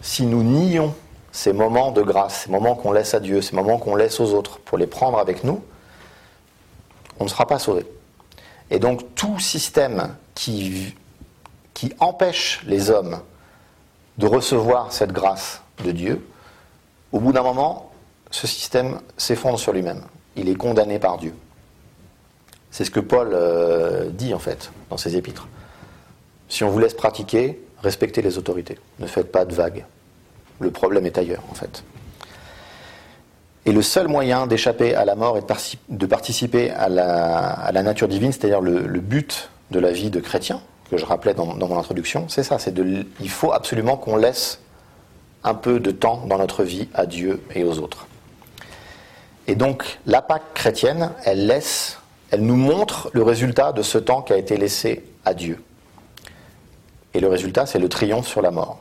[0.00, 0.94] si nous nions
[1.32, 4.34] ces moments de grâce, ces moments qu'on laisse à Dieu, ces moments qu'on laisse aux
[4.34, 5.62] autres pour les prendre avec nous,
[7.20, 7.86] on ne sera pas sauvé.
[8.70, 10.94] Et donc tout système qui,
[11.74, 13.20] qui empêche les hommes
[14.18, 16.26] de recevoir cette grâce de Dieu,
[17.12, 17.92] au bout d'un moment,
[18.30, 20.02] ce système s'effondre sur lui-même.
[20.38, 21.34] Il est condamné par Dieu.
[22.70, 25.48] C'est ce que Paul euh, dit en fait dans ses épîtres.
[26.48, 28.78] Si on vous laisse pratiquer, respectez les autorités.
[28.98, 29.84] Ne faites pas de vagues.
[30.60, 31.82] Le problème est ailleurs en fait.
[33.66, 35.42] Et le seul moyen d'échapper à la mort et
[35.90, 40.96] de, participer à la, nature divine, c'est-à-dire le, but de la vie de chrétien, que
[40.96, 42.56] je rappelais dans, mon introduction, c'est ça.
[43.20, 44.60] Il faut absolument qu'on laisse
[45.44, 48.07] un peu de temps dans notre vie à Dieu et aux autres.
[49.48, 51.98] Et donc, la Pâque chrétienne, elle laisse,
[52.30, 55.62] elle nous montre le résultat de ce temps qui a été laissé à Dieu.
[57.14, 58.78] Et le résultat, c'est le triomphe sur la mort.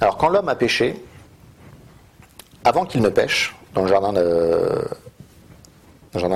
[0.00, 1.00] Alors, quand l'homme a péché,
[2.64, 4.12] avant qu'il ne pêche, dans le jardin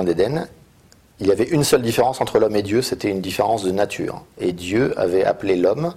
[0.03, 0.47] d'Éden,
[1.19, 4.23] il y avait une seule différence entre l'homme et Dieu, c'était une différence de nature.
[4.39, 5.93] Et Dieu avait appelé l'homme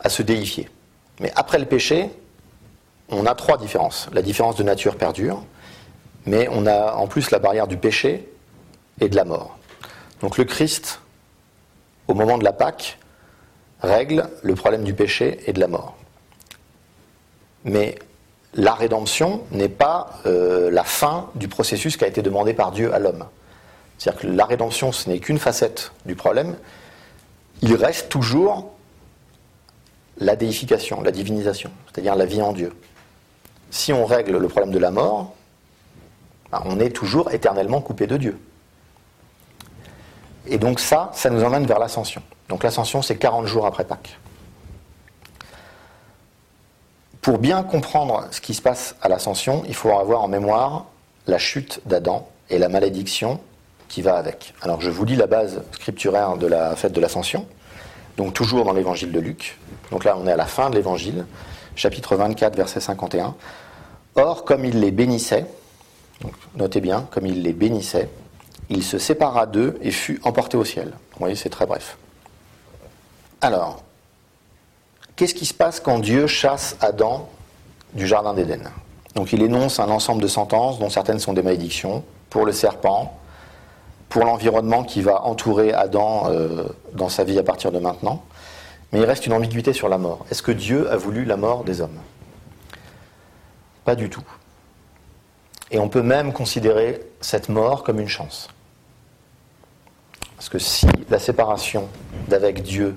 [0.00, 0.68] à se déifier.
[1.20, 2.10] Mais après le péché,
[3.10, 4.08] on a trois différences.
[4.12, 5.42] La différence de nature perdure,
[6.26, 8.28] mais on a en plus la barrière du péché
[9.00, 9.58] et de la mort.
[10.20, 11.00] Donc le Christ,
[12.08, 12.98] au moment de la Pâque,
[13.82, 15.96] règle le problème du péché et de la mort.
[17.64, 17.96] Mais
[18.54, 22.94] la rédemption n'est pas euh, la fin du processus qui a été demandé par Dieu
[22.94, 23.24] à l'homme.
[23.98, 26.56] C'est-à-dire que la rédemption, ce n'est qu'une facette du problème.
[27.62, 28.72] Il reste toujours
[30.18, 32.72] la déification, la divinisation, c'est-à-dire la vie en Dieu.
[33.74, 35.34] Si on règle le problème de la mort,
[36.52, 38.40] ben, on est toujours éternellement coupé de Dieu.
[40.46, 42.22] Et donc ça, ça nous emmène vers l'ascension.
[42.48, 44.16] Donc l'ascension, c'est 40 jours après Pâques.
[47.20, 50.84] Pour bien comprendre ce qui se passe à l'ascension, il faut avoir en mémoire
[51.26, 53.40] la chute d'Adam et la malédiction
[53.88, 54.54] qui va avec.
[54.62, 57.44] Alors je vous lis la base scripturaire de la fête de l'ascension,
[58.18, 59.58] donc toujours dans l'évangile de Luc.
[59.90, 61.26] Donc là on est à la fin de l'évangile,
[61.74, 63.34] chapitre 24, verset 51.
[64.16, 65.46] Or, comme il les bénissait,
[66.56, 68.08] notez bien, comme il les bénissait,
[68.70, 70.88] il se sépara d'eux et fut emporté au ciel.
[71.12, 71.98] Vous voyez, c'est très bref.
[73.40, 73.82] Alors,
[75.16, 77.28] Qu'est-ce qui se passe quand Dieu chasse Adam
[77.92, 78.62] du Jardin d'Éden?
[79.14, 83.16] Donc il énonce un ensemble de sentences, dont certaines sont des malédictions, pour le serpent,
[84.08, 88.24] pour l'environnement qui va entourer Adam euh, dans sa vie à partir de maintenant.
[88.90, 90.26] Mais il reste une ambiguïté sur la mort.
[90.32, 91.98] Est-ce que Dieu a voulu la mort des hommes?
[93.84, 94.24] Pas du tout.
[95.70, 98.48] Et on peut même considérer cette mort comme une chance.
[100.36, 101.88] Parce que si la séparation
[102.28, 102.96] d'avec Dieu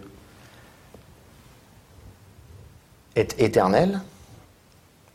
[3.15, 4.01] est éternelle,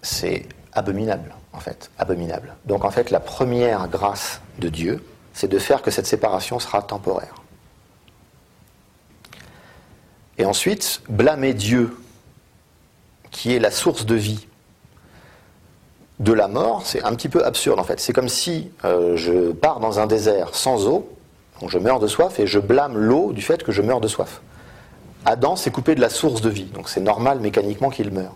[0.03, 2.55] c'est abominable, en fait, abominable.
[2.65, 5.05] Donc en fait, la première grâce de Dieu,
[5.35, 7.35] c'est de faire que cette séparation sera temporaire.
[10.39, 11.97] Et ensuite, blâmer Dieu,
[13.31, 14.47] qui est la source de vie,
[16.23, 17.99] de la mort, c'est un petit peu absurde en fait.
[17.99, 21.09] C'est comme si euh, je pars dans un désert sans eau,
[21.61, 24.09] donc je meurs de soif, et je blâme l'eau du fait que je meurs de
[24.09, 24.41] soif.
[25.25, 28.35] Adam s'est coupé de la source de vie, donc c'est normal mécaniquement qu'il meure.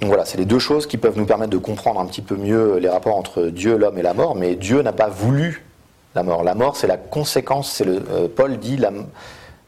[0.00, 2.36] Donc voilà, c'est les deux choses qui peuvent nous permettre de comprendre un petit peu
[2.36, 5.64] mieux les rapports entre Dieu, l'homme et la mort, mais Dieu n'a pas voulu
[6.16, 6.42] la mort.
[6.42, 8.90] La mort, c'est la conséquence, c'est le, euh, Paul dit la,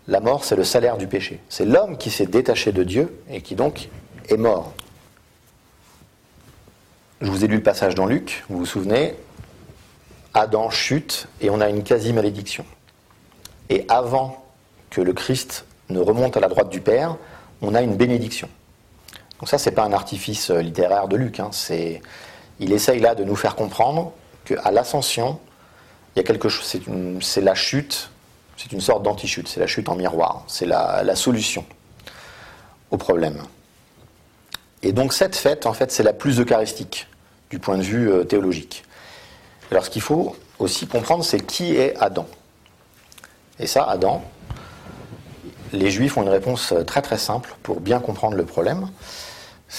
[0.09, 1.41] la mort, c'est le salaire du péché.
[1.49, 3.89] C'est l'homme qui s'est détaché de Dieu et qui donc
[4.29, 4.72] est mort.
[7.21, 9.16] Je vous ai lu le passage dans Luc, vous vous souvenez,
[10.35, 12.64] Adam chute et on a une quasi-malédiction.
[13.71, 14.45] Et avant
[14.91, 17.16] que le Christ ne remonte à la droite du Père,
[17.61, 18.49] on a une bénédiction.
[19.41, 21.41] Donc ça, c'est pas un artifice euh, littéraire de Luc.
[21.41, 21.51] Hein,
[22.61, 24.12] il essaye là de nous faire comprendre
[24.45, 25.41] qu'à l'ascension,
[26.14, 26.81] il y a quelque chose.
[27.21, 28.11] C'est, la chute.
[28.57, 29.49] C'est une sorte d'anti-chute.
[29.49, 30.45] C'est la chute en miroir.
[30.47, 31.64] C'est la, solution
[32.91, 33.43] au problème.
[34.83, 37.09] Et donc cette fête, en fait, c'est la plus eucharistique
[37.51, 38.85] du point de vue euh, théologique.
[39.70, 42.26] Alors ce qu'il faut aussi comprendre, c'est qui est Adam.
[43.59, 44.22] Et ça, Adam,
[45.72, 48.89] les Juifs ont une réponse euh, très très simple pour bien comprendre le problème.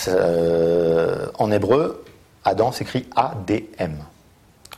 [0.08, 2.04] Euh, en hébreu,
[2.44, 3.96] Adam s'écrit ADM.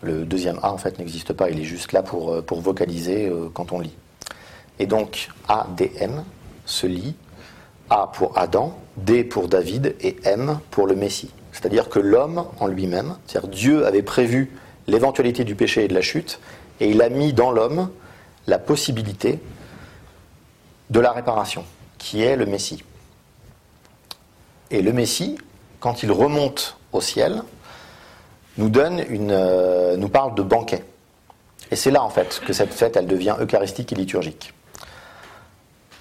[0.04, 1.50] Le deuxième A, en fait, n'existe pas.
[1.50, 3.94] Il est juste là pour, pour vocaliser quand on lit.
[4.80, 6.24] Et donc, ADM
[6.66, 7.16] se lit
[7.92, 11.30] A pour Adam, D pour David et M pour le Messie.
[11.52, 14.52] C'est-à-dire que l'homme en lui-même, c'est-à-dire Dieu avait prévu
[14.88, 16.40] l'éventualité du péché et de la chute,
[16.80, 17.90] et il a mis dans l'homme
[18.48, 19.40] la possibilité
[20.90, 21.66] de la réparation,
[21.98, 22.84] qui est le Messie.
[24.72, 25.38] Et le Messie,
[25.82, 27.44] quand il remonte au ciel,
[28.58, 30.84] nous, donne une, euh, nous parle de banquet.
[31.72, 34.54] Et c'est là, en fait, que cette fête, elle devient eucharistique et liturgique.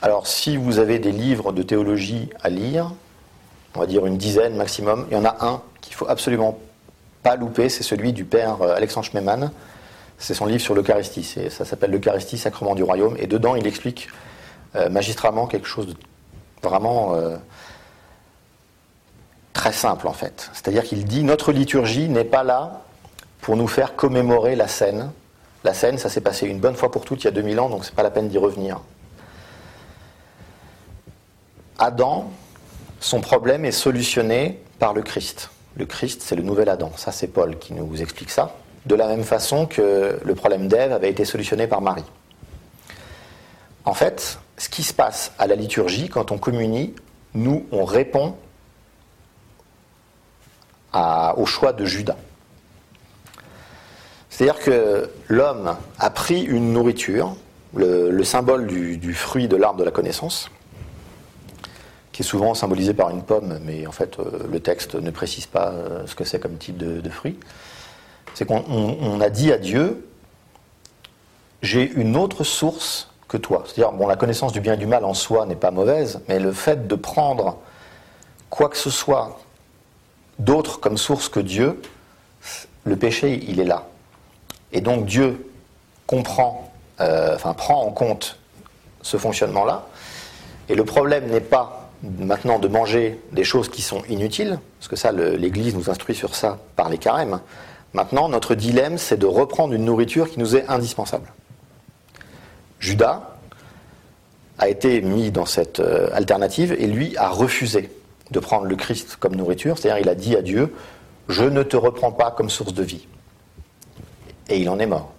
[0.03, 2.93] Alors, si vous avez des livres de théologie à lire,
[3.75, 6.59] on va dire une dizaine maximum, il y en a un qu'il faut absolument
[7.23, 9.51] pas louper, c'est celui du père euh, Alexandre Schmemann.
[10.19, 11.25] C'est son livre sur l'Eucharistie.
[11.51, 13.17] Ça s'appelle L'Eucharistie, sacrement du royaume.
[13.19, 14.09] Et dedans, il explique
[14.77, 15.95] euh, magistralement quelque chose de
[16.63, 17.17] vraiment
[19.55, 20.51] très simple en fait.
[20.53, 22.83] C'est-à-dire qu'il dit notre liturgie n'est pas là
[23.41, 25.11] pour nous faire commémorer la scène.
[25.65, 27.69] La scène, ça s'est passé une bonne fois pour toutes il y a 2000 ans,
[27.69, 28.81] donc c'est pas la peine d'y revenir.
[31.81, 32.31] Adam,
[33.01, 35.51] son problème est solutionné par le Christ.
[35.77, 36.93] Le Christ, c'est le nouvel Adam.
[36.97, 38.55] Ça, c'est Paul qui nous explique ça.
[38.87, 42.05] De la même façon que le problème d'Ève avait été solutionné par Marie.
[43.87, 46.95] En fait, ce qui se passe à la liturgie, quand on communie,
[47.35, 48.37] nous, on répond
[50.93, 52.17] au choix de Judas.
[54.29, 57.37] C'est-à-dire que l'homme a pris une nourriture,
[57.75, 60.51] le, symbole du, fruit de l'arbre de la connaissance,
[62.13, 65.47] qui est souvent symbolisé par une pomme, mais en fait euh, le texte ne précise
[65.47, 67.39] pas euh, ce que c'est comme type de, fruit.
[68.35, 70.09] C'est qu'on a dit à Dieu,
[71.63, 73.63] j'ai une autre source que toi.
[73.67, 76.39] C'est-à-dire, bon, la connaissance du bien et du mal en soi n'est pas mauvaise, mais
[76.39, 77.59] le fait de prendre
[78.49, 79.39] quoi que ce soit
[80.39, 81.81] d'autres comme source que Dieu,
[82.85, 83.87] le péché, il est là.
[84.73, 85.51] Et donc Dieu
[86.07, 88.39] comprend, euh, enfin prend en compte
[89.03, 89.87] ce fonctionnement-là.
[90.69, 94.97] Et le problème n'est pas maintenant de manger des choses qui sont inutiles, parce que
[94.97, 97.41] ça, l'Église nous instruit sur ça par les carèmes.
[97.93, 101.33] Maintenant, notre dilemme, c'est de reprendre une nourriture qui nous est indispensable.
[102.79, 103.37] Judas
[104.59, 107.91] a été mis dans cette euh, alternative et lui a refusé
[108.31, 110.75] de prendre le Christ comme nourriture, c'est-à-dire il a dit à Dieu,
[111.29, 113.07] je ne te reprends pas comme source de vie.
[114.49, 115.13] Et il en est mort.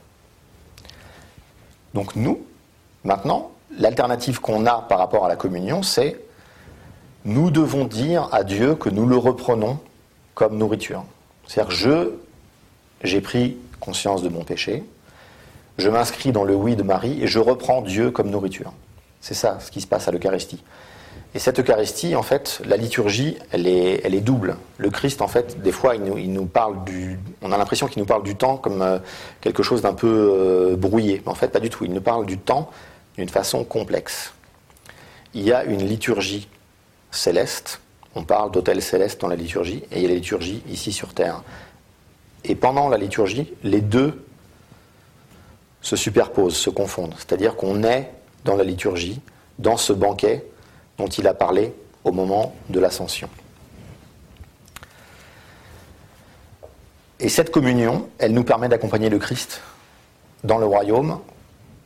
[1.94, 2.46] Donc nous,
[3.04, 6.20] maintenant, l'alternative qu'on a par rapport à la communion, c'est
[7.26, 9.80] nous devons dire à Dieu que nous le reprenons
[10.34, 11.04] comme nourriture.
[11.48, 12.12] C'est-à-dire je,
[13.04, 14.84] j'ai pris conscience de mon péché,
[15.78, 18.74] je m'inscris dans le oui de Marie et je reprends Dieu comme nourriture.
[19.20, 20.64] C'est ça ce qui se passe à l'Eucharistie.
[21.34, 24.58] Et cette Eucharistie, en fait, la liturgie, elle est, elle est double.
[24.78, 27.20] Le Christ, en fait, des fois, il nous, il nous parle du.
[27.42, 29.00] On a l'impression qu'il nous parle du temps comme euh,
[29.40, 31.22] quelque chose d'un peu euh, brouillé.
[31.26, 31.86] Mais en fait, pas du tout.
[31.86, 32.70] Il nous parle du temps
[33.18, 34.34] d'une façon complexe.
[35.34, 36.50] Il y a une liturgie
[37.12, 37.82] céleste.
[38.16, 41.14] On parle d'hôtel céleste dans la liturgie, et il y a la liturgie ici sur
[41.14, 41.44] terre.
[42.44, 44.26] Et pendant la liturgie, les deux
[45.82, 47.14] se superposent, se confondent.
[47.18, 48.12] C'est-à-dire qu'on est
[48.44, 49.22] dans la liturgie,
[49.60, 50.46] dans ce banquet
[50.98, 53.30] dont il a parlé au moment de l'ascension.
[57.20, 59.62] Et cette communion, elle nous permet d'accompagner le Christ
[60.44, 61.20] dans le royaume.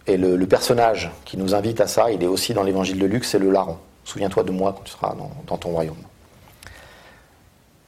[0.07, 3.25] Et le, personnage qui nous invite à ça, il est aussi dans l'évangile de Luc,
[3.25, 3.77] c'est le larron.
[4.05, 5.15] Souviens-toi de moi quand tu seras
[5.47, 5.97] dans, ton royaume.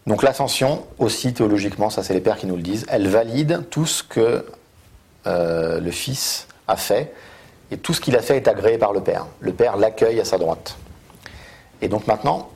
[0.06, 3.86] Donc l'ascension, aussi théologiquement, ça c'est les pères qui nous le disent, elle valide tout
[3.86, 4.46] ce que
[5.28, 7.14] euh, le Fils a fait,
[7.72, 9.28] et tout ce qu'il a fait est agréé par le Père.
[9.40, 10.78] Le Père l'accueille à sa droite.
[11.82, 12.50] Et donc maintenant,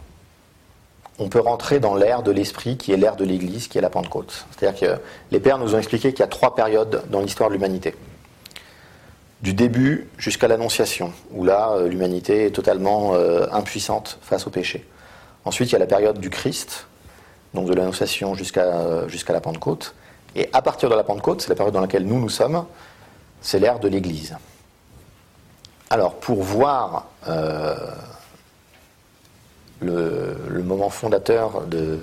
[1.20, 3.89] on peut rentrer dans l'ère de l'Esprit, qui est l'ère de l'Église, qui est la
[3.89, 4.45] Pentecôte.
[4.51, 7.55] C'est-à-dire que les pères nous ont expliqué qu'il y a trois périodes dans l'histoire de
[7.55, 7.95] l'humanité.
[9.41, 14.87] Du début jusqu'à l'Annonciation, où là, euh, l'humanité est totalement euh, impuissante face au péché.
[15.45, 16.85] Ensuite, il y a la période du Christ,
[17.55, 19.95] donc de l'Annonciation jusqu'à euh, jusqu'à la Pentecôte.
[20.35, 22.65] Et à partir de la Pentecôte, c'est la période dans laquelle nous nous sommes,
[23.41, 24.37] c'est l'ère de l'Église.
[25.89, 27.07] Alors, pour voir
[29.81, 31.99] le, moment fondateur de,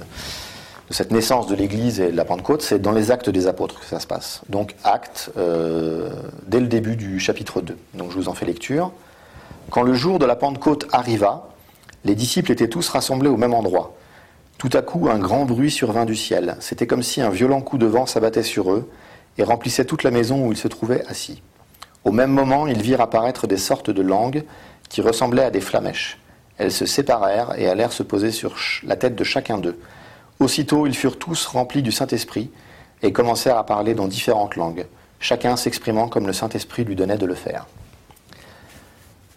[0.91, 3.87] cette naissance de l'Église et de la Pentecôte, c'est dans les actes des apôtres que
[3.87, 4.41] ça se passe.
[4.49, 6.11] Donc actes, euh,
[6.47, 7.77] dès le début du chapitre 2.
[7.95, 8.93] Donc je vous en fais lecture.
[9.71, 11.49] Quand le jour de la Pentecôte arriva,
[12.05, 13.95] les disciples étaient tous rassemblés au même endroit.
[14.57, 16.57] Tout à coup, un grand bruit survint du ciel.
[16.61, 18.89] C'était comme si un violent coup de vent s'abattait sur eux
[19.37, 21.43] et remplissait toute la maison où ils se trouvaient assis.
[22.05, 24.45] Au même moment, ils virent apparaître des sortes de langues
[24.89, 26.19] qui ressemblaient à des flamèches.
[26.57, 29.79] Elles se séparèrent et allèrent se poser sur la tête de chacun d'eux.
[30.41, 32.51] Aussitôt, ils furent tous remplis du Saint-Esprit
[33.03, 34.87] et commencèrent à parler dans différentes langues,
[35.21, 37.67] chacun s'exprimant comme le Saint-Esprit lui donnait de le faire.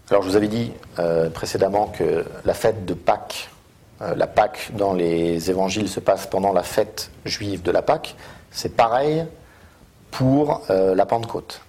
[0.09, 3.49] Alors, je vous avais dit euh, précédemment que la fête de Pâques,
[4.01, 8.15] euh, la Pâques dans les évangiles se passe pendant la fête juive de la Pâques.
[8.51, 9.25] C'est pareil
[10.11, 11.61] pour euh, la Pentecôte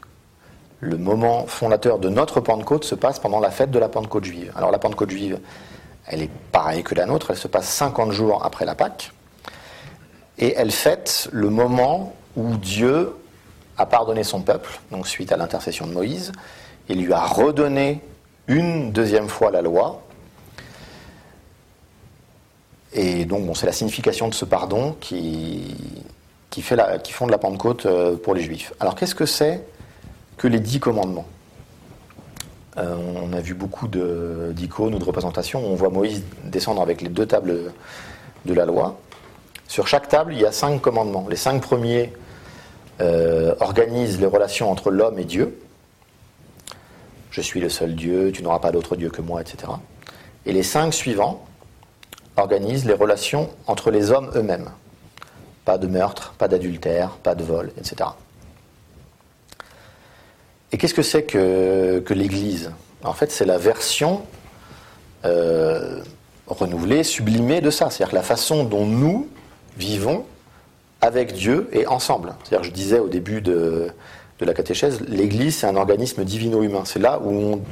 [0.82, 4.52] le moment fondateur de notre Pentecôte se passe pendant la fête de la Pentecôte juive.
[4.56, 5.38] Alors la Pentecôte juive,
[6.08, 9.12] elle est pareille que la nôtre, elle se passe 50 jours après la Pâque,
[10.38, 13.14] et elle fête le moment où Dieu
[13.76, 16.32] a pardonné son peuple, donc suite à l'intercession de Moïse,
[16.88, 18.00] et lui a redonné
[18.48, 20.02] une deuxième fois la loi.
[22.92, 25.76] Et donc bon, c'est la signification de ce pardon qui,
[26.50, 28.72] qui, fait la, fonde la Pentecôte euh, pour les Juifs.
[28.80, 29.64] Alors qu'est-ce que c'est
[30.36, 31.26] que les dix commandements?
[32.78, 35.64] Euh, on a vu beaucoup d'icônes ou de représentations.
[35.64, 37.72] On voit Moïse descendre avec les deux tables
[38.44, 38.98] de la loi.
[39.72, 41.26] Sur chaque table, il y a cinq commandements.
[41.30, 42.12] Les cinq premiers
[43.00, 45.58] euh, organisent les relations entre l'homme et Dieu.
[47.30, 49.72] Je suis le seul Dieu, tu n'auras pas d'autre Dieu que moi, etc.
[50.44, 51.46] Et les cinq suivants
[52.36, 54.68] organisent les relations entre les hommes eux-mêmes.
[55.64, 58.10] Pas de meurtre, pas d'adultère, pas de vol, etc.
[60.70, 62.72] Et qu'est-ce que c'est que, l'Église?
[63.04, 64.20] En fait, c'est la version
[65.24, 66.02] euh,
[66.46, 67.88] renouvelée, sublimée de ça.
[67.88, 69.30] C'est-à-dire la façon dont nous
[69.76, 70.24] vivons
[71.00, 72.34] avec Dieu et ensemble.
[72.44, 73.90] C'est-à-dire, je disais au début de,
[74.40, 76.82] la catéchèse, l'Église, c'est un organisme divino-humain.
[76.84, 77.62] C'est là où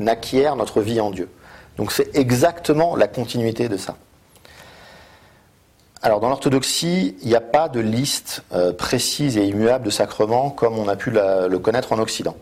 [0.00, 1.28] on acquiert notre vie en Dieu.
[1.76, 3.96] Donc c'est exactement la continuité de ça.
[6.02, 10.50] Alors dans l'orthodoxie, il n'y a pas de liste euh, précise et immuable de sacrements
[10.50, 12.36] comme on a pu le connaître en Occident.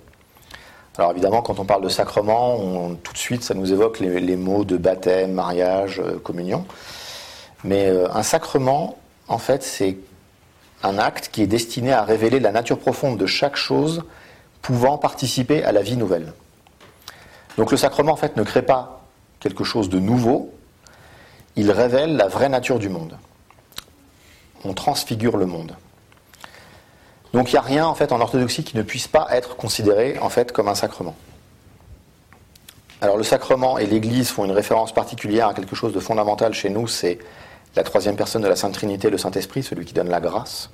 [0.98, 4.64] Alors évidemment, quand on parle de sacrement, tout de suite, ça nous évoque les, mots
[4.64, 6.66] de baptême, mariage, euh, communion.
[7.64, 8.98] Mais euh, un sacrement,
[9.28, 9.98] en fait, c'est
[10.82, 14.04] un acte qui est destiné à révéler la nature profonde de chaque chose
[14.62, 16.32] pouvant participer à la vie nouvelle.
[17.56, 19.06] Donc le sacrement, en fait, ne crée pas
[19.40, 20.52] quelque chose de nouveau,
[21.56, 23.16] il révèle la vraie nature du monde
[24.64, 25.76] on transfigure le monde.
[27.32, 30.18] Donc il n'y a rien en fait en orthodoxie qui ne puisse pas être considéré
[30.20, 31.16] en fait comme un sacrement.
[33.00, 36.70] Alors le sacrement et l'Église font une référence particulière à quelque chose de fondamental chez
[36.70, 37.18] nous, c'est
[37.76, 40.70] la troisième personne de la Sainte Trinité, le Saint-Esprit, celui qui donne la grâce.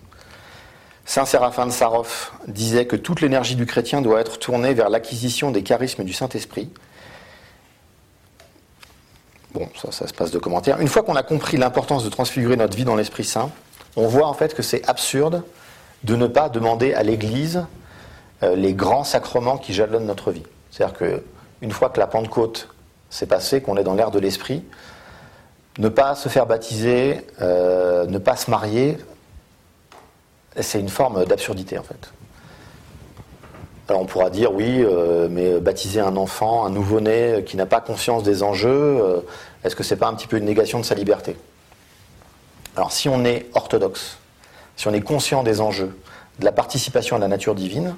[1.05, 5.51] Saint Séraphin de Sarov disait que toute l'énergie du chrétien doit être tournée vers l'acquisition
[5.51, 6.71] des charismes du Saint-Esprit.
[9.55, 10.79] Bon, ça, ça se passe de commentaires.
[10.81, 13.51] Une fois qu'on a compris l'importance de transfigurer notre vie dans l'Esprit Saint,
[13.97, 15.43] on voit en fait que c'est absurde
[16.05, 17.65] de ne pas demander à l'Église
[18.43, 20.45] euh, les grands sacrements qui jalonnent notre vie.
[20.71, 22.69] C'est-à-dire qu'une fois que la Pentecôte
[23.11, 24.63] c'est passé, qu'on est dans l'ère de l'esprit.
[25.79, 28.99] Ne pas se faire baptiser, euh, ne pas se marier,
[30.61, 32.13] c'est une forme d'absurdité en fait.
[33.89, 37.81] Alors on pourra dire oui, euh, mais baptiser un enfant, un nouveau-né qui n'a pas
[37.81, 39.21] conscience des enjeux, euh,
[39.63, 41.37] est-ce que c'est pas un petit peu une négation de sa liberté?
[42.75, 44.19] Alors si on est orthodoxe,
[44.77, 45.97] si on est conscient des enjeux,
[46.41, 47.95] de la participation à la nature divine,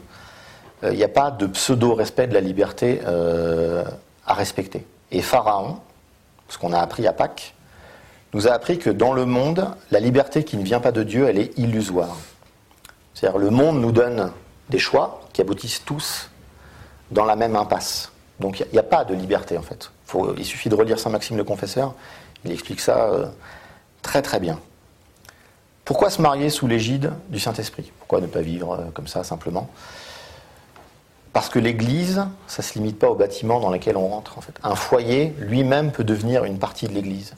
[0.82, 4.86] il n'y a pas de pseudo-respect de la liberté à respecter.
[5.12, 5.76] Et Pharaon,
[6.48, 7.54] ce qu'on a appris à Pâques,
[8.32, 11.28] nous a appris que dans le monde, la liberté qui ne vient pas de Dieu,
[11.28, 12.16] elle est illusoire.
[13.14, 14.32] C'est-à-dire le monde nous donne
[14.68, 16.30] des choix qui aboutissent tous
[17.10, 18.12] dans la même impasse.
[18.38, 19.90] Donc il n'y a, pas de liberté en fait.
[20.38, 21.94] il suffit de relire Saint Maxime le Confesseur,
[22.44, 23.26] il explique ça euh,
[24.02, 24.58] très très bien.
[25.84, 27.92] Pourquoi se marier sous l'égide du Saint-Esprit?
[27.98, 29.68] Pourquoi ne pas vivre euh, comme ça simplement?
[31.32, 34.38] Parce que l'Église, ça ne se limite pas au bâtiment dans lequel on rentre.
[34.38, 34.54] En fait.
[34.62, 37.34] Un foyer lui-même peut devenir une partie de l'Église.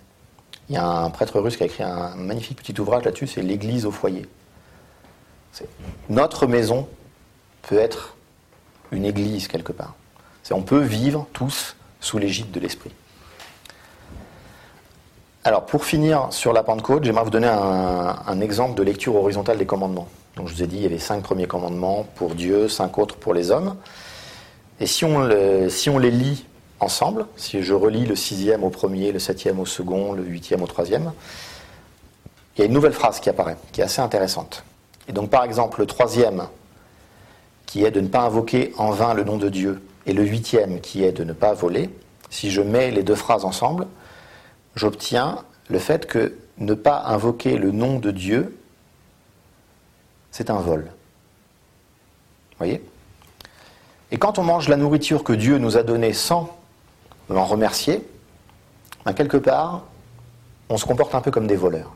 [0.69, 3.43] Il y a un prêtre russe qui a écrit un magnifique petit ouvrage là-dessus, c'est
[3.43, 4.27] l'Église au foyer.
[6.09, 6.89] Notre maison
[7.63, 8.17] peut être
[8.91, 9.95] une Église quelque part.
[10.51, 12.91] On peut vivre tous sous l'égide de l'Esprit.
[15.45, 19.67] Alors pour finir sur la Pentecôte, j'aimerais vous donner un exemple de lecture horizontale des
[19.67, 20.09] commandements.
[20.37, 23.17] Donc je vous ai dit, il y avait cinq premiers commandements pour Dieu, cinq autres
[23.17, 23.77] pour les hommes.
[24.81, 25.29] Et si on,
[25.69, 26.47] si on les lit
[26.83, 30.67] ensemble, si je relis le sixième au premier, le septième au second, le huitième au
[30.67, 31.13] troisième,
[32.55, 34.65] il y a une nouvelle phrase qui apparaît, qui est assez intéressante.
[35.09, 36.49] Et donc par exemple, le troisième,
[37.67, 40.81] qui est de ne pas invoquer en vain le nom de Dieu, et le huitième,
[40.81, 41.89] qui est de ne pas voler,
[42.29, 43.87] si je mets les deux phrases ensemble,
[44.75, 48.59] j'obtiens le fait que ne pas invoquer le nom de Dieu
[50.33, 50.81] c'est un vol.
[50.81, 52.83] Vous voyez?
[54.11, 56.59] Et quand on mange la nourriture que Dieu nous a donnée sans
[57.33, 58.03] l'en remercier,
[59.15, 59.83] quelque part,
[60.69, 61.93] on se comporte un peu comme des voleurs.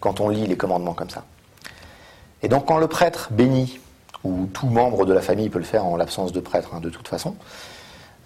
[0.00, 1.24] Quand on lit les commandements comme ça.
[2.42, 3.80] Et donc quand le prêtre bénit,
[4.24, 6.90] ou tout membre de la famille peut le faire en l'absence de prêtre, hein, de
[6.90, 7.36] toute façon,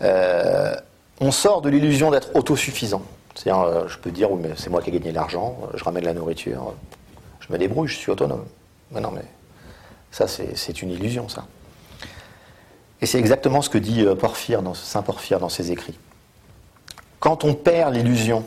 [0.03, 0.75] euh,
[1.21, 3.03] on sort de l'illusion d'être autosuffisant.
[3.35, 6.75] C'est-à-dire, je peux dire, c'est moi qui ai gagné l'argent, je ramène la nourriture,
[7.41, 8.45] je me débrouille, je suis autonome.
[8.91, 9.25] Mais non, mais
[10.11, 11.45] ça, c'est une illusion, ça.
[13.03, 14.15] Et c'est exactement ce que dit euh,
[14.75, 15.99] Saint Porphyre dans ses écrits.
[17.19, 18.47] Quand on perd l'illusion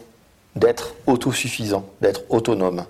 [0.55, 2.85] d'être autosuffisant, d'être autonome,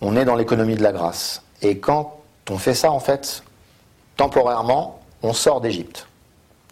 [0.00, 1.42] on est dans l'économie de la grâce.
[1.62, 2.18] Et quand
[2.50, 3.42] on fait ça, en fait,
[4.16, 6.06] temporairement, on sort d'Égypte.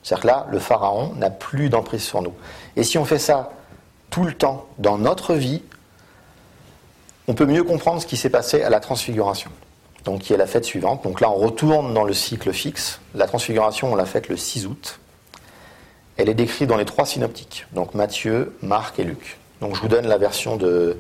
[0.03, 2.35] C'est-à-dire que là, le pharaon n'a plus d'emprise sur nous.
[2.77, 3.53] Et si on fait ça
[4.11, 5.63] tout le temps dans notre vie,
[7.29, 9.51] on peut mieux comprendre ce qui s'est passé à la transfiguration,
[10.05, 11.05] donc qui est la fête suivante.
[11.05, 13.01] Donc là, on retourne dans le cycle fixe.
[13.15, 14.99] La transfiguration, on l'a faite le 6 août.
[16.17, 19.39] Elle est décrite dans les trois synoptiques, donc Matthieu, Marc et Luc.
[19.61, 20.99] Donc je vous donne la version de,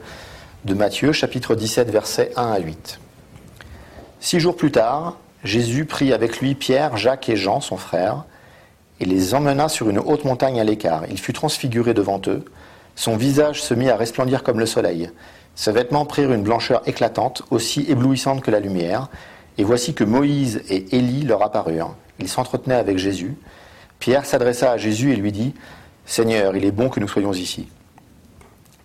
[0.64, 2.98] de Matthieu, chapitre 17, versets 1 à 8.
[4.20, 8.24] Six jours plus tard, Jésus prit avec lui Pierre, Jacques et Jean, son frère,
[9.00, 11.02] et les emmena sur une haute montagne à l'écart.
[11.10, 12.44] Il fut transfiguré devant eux.
[12.94, 15.10] Son visage se mit à resplendir comme le soleil.
[15.54, 19.08] Ses vêtements prirent une blancheur éclatante, aussi éblouissante que la lumière,
[19.58, 21.94] et voici que Moïse et Élie leur apparurent.
[22.18, 23.36] Ils s'entretenaient avec Jésus.
[23.98, 25.54] Pierre s'adressa à Jésus et lui dit
[26.06, 27.68] Seigneur, il est bon que nous soyons ici.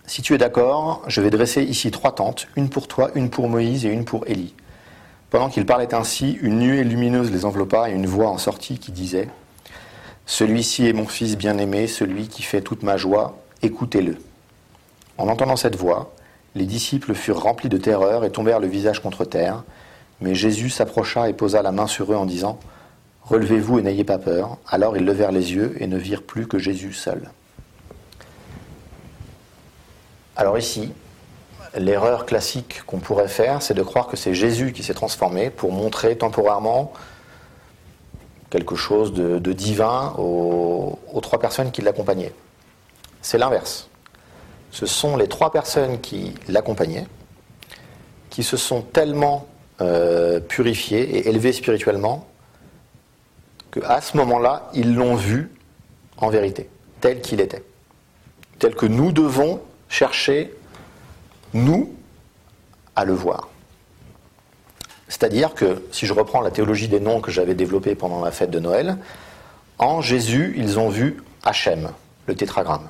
[0.05, 3.49] Si tu es d'accord, je vais dresser ici trois tentes, une pour toi, une pour
[3.49, 4.53] Moïse et une pour Élie.
[5.29, 8.91] Pendant qu'il parlait ainsi, une nuée lumineuse les enveloppa et une voix en sortit qui
[8.93, 9.27] disait
[10.25, 14.17] Celui-ci est mon fils bien-aimé, celui qui fait toute ma joie, écoutez-le.
[15.17, 16.13] En entendant cette voix,
[16.55, 19.63] les disciples furent remplis de terreur et tombèrent le visage contre terre.
[20.21, 22.59] Mais Jésus s'approcha et posa la main sur eux en disant
[23.23, 24.57] Relevez-vous et n'ayez pas peur.
[24.67, 27.29] Alors ils levèrent les yeux et ne virent plus que Jésus seul.
[30.35, 30.93] Alors ici,
[31.75, 35.71] l'erreur classique qu'on pourrait faire, c'est de croire que c'est Jésus qui s'est transformé pour
[35.71, 36.93] montrer temporairement
[38.49, 42.33] quelque chose de, divin aux trois personnes qui l'accompagnaient.
[43.21, 43.86] C'est l'inverse
[44.71, 47.07] ce sont les trois personnes qui l'accompagnaient,
[48.29, 49.47] qui se sont tellement
[49.81, 52.27] euh, purifiées et élevées spirituellement,
[53.71, 55.51] qu'à ce moment-là, ils l'ont vu
[56.17, 56.69] en vérité,
[57.01, 57.63] tel qu'il était.
[58.59, 60.53] Tel que nous devons chercher,
[61.53, 61.93] nous,
[62.95, 63.49] à le voir.
[65.07, 68.51] C'est-à-dire que, si je reprends la théologie des noms que j'avais développée pendant la fête
[68.51, 68.97] de Noël,
[69.77, 71.91] en Jésus, ils ont vu Hachem,
[72.25, 72.89] le tétragramme.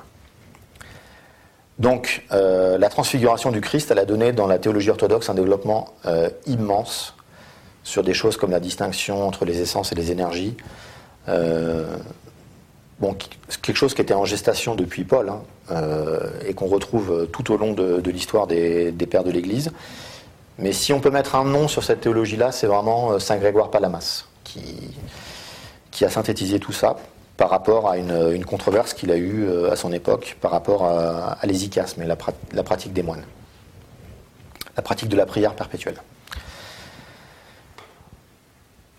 [1.78, 5.94] Donc, euh, la transfiguration du Christ, elle a donné dans la théologie orthodoxe un développement
[6.06, 7.14] euh, immense
[7.84, 10.56] sur des choses comme la distinction entre les essences et les énergies.
[11.28, 11.86] Euh,
[12.98, 13.14] bon,
[13.62, 15.82] quelque chose qui était en gestation depuis Paul hein,
[16.46, 19.70] et qu'on retrouve tout au long de, l'histoire des, pères de l'Église.
[20.58, 24.24] Mais si on peut mettre un nom sur cette théologie-là, c'est vraiment Saint Grégoire Palamas
[24.42, 24.60] qui,
[25.92, 26.96] qui a synthétisé tout ça
[27.38, 31.46] par rapport à une, controverse qu'il a eue à son époque par rapport à, à
[31.46, 32.16] l'hésicasme et la,
[32.62, 33.24] pratique des moines,
[34.76, 35.96] la pratique de la prière perpétuelle.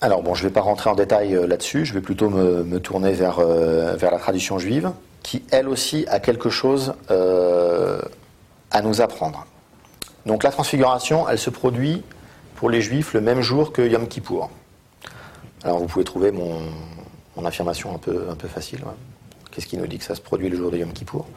[0.01, 2.79] Alors bon, je ne vais pas rentrer en détail euh, là-dessus, je vais plutôt me,
[2.79, 4.91] tourner vers, euh, vers la tradition juive,
[5.23, 8.01] qui elle aussi a quelque chose euh,
[8.71, 9.45] à nous apprendre.
[10.25, 12.01] Donc la transfiguration, elle se produit
[12.55, 14.49] pour les juifs le même jour que Yom Kippour.
[15.65, 16.61] Alors vous pouvez trouver mon,
[17.45, 18.81] affirmation un peu, un peu facile.
[19.51, 21.27] Qu'est-ce qui nous dit que ça se produit le jour de Yom Kippour?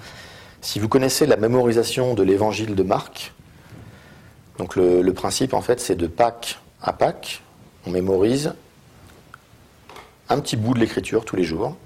[0.61, 3.33] Si vous connaissez la mémorisation de l'évangile de Marc,
[4.59, 7.43] donc le, le principe en fait c'est de Pâques à Pâques,
[7.87, 8.55] on mémorise
[10.29, 11.77] un petit bout de l'écriture tous les jours.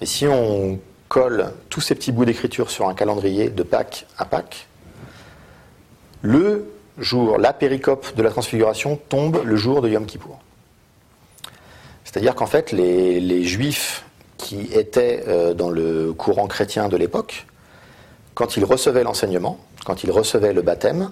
[0.00, 4.24] Et si on colle tous ces petits bouts d'écriture sur un calendrier de Pâques à
[4.24, 4.66] Pâques,
[6.22, 10.38] le jour, la péricope de la transfiguration tombe le jour de Yom Kippour.
[12.12, 14.04] C'est-à-dire qu'en fait, les, juifs
[14.36, 17.46] qui étaient euh, dans le courant chrétien de l'époque,
[18.34, 21.10] quand ils recevaient l'enseignement, quand ils recevaient le baptême,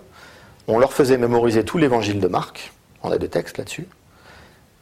[0.68, 2.72] on leur faisait mémoriser tout l'évangile de Marc,
[3.02, 3.88] on a des textes là-dessus,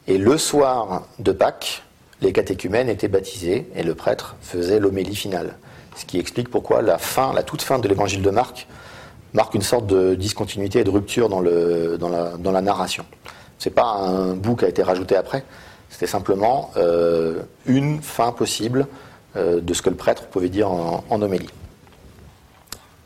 [0.07, 1.83] et le soir de Pâques,
[2.21, 5.55] les catéchumènes étaient baptisés et le prêtre faisait l'homélie finale.
[5.95, 8.67] Ce qui explique pourquoi la fin, la toute fin de l'évangile de Marc
[9.33, 11.97] marque une sorte de discontinuité et de rupture dans, la,
[12.37, 13.05] dans la narration.
[13.57, 15.45] Ce n'est pas un bout qui a été rajouté après,
[15.89, 18.87] c'était simplement euh, une fin possible
[19.35, 21.49] euh, de ce que le prêtre pouvait dire en, homélie.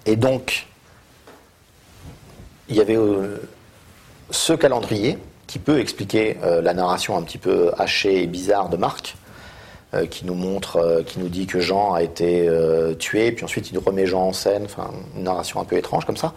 [0.06, 0.68] Et donc,
[2.70, 3.38] il y avait euh,
[4.30, 5.18] ce calendrier
[5.48, 9.16] qui peut expliquer la narration un petit peu hachée et bizarre de Marc,
[10.10, 12.50] qui nous montre, qui nous dit que Jean a été
[12.98, 14.66] tué, puis ensuite il remet Jean en scène,
[15.16, 16.34] une narration un peu étrange comme ça.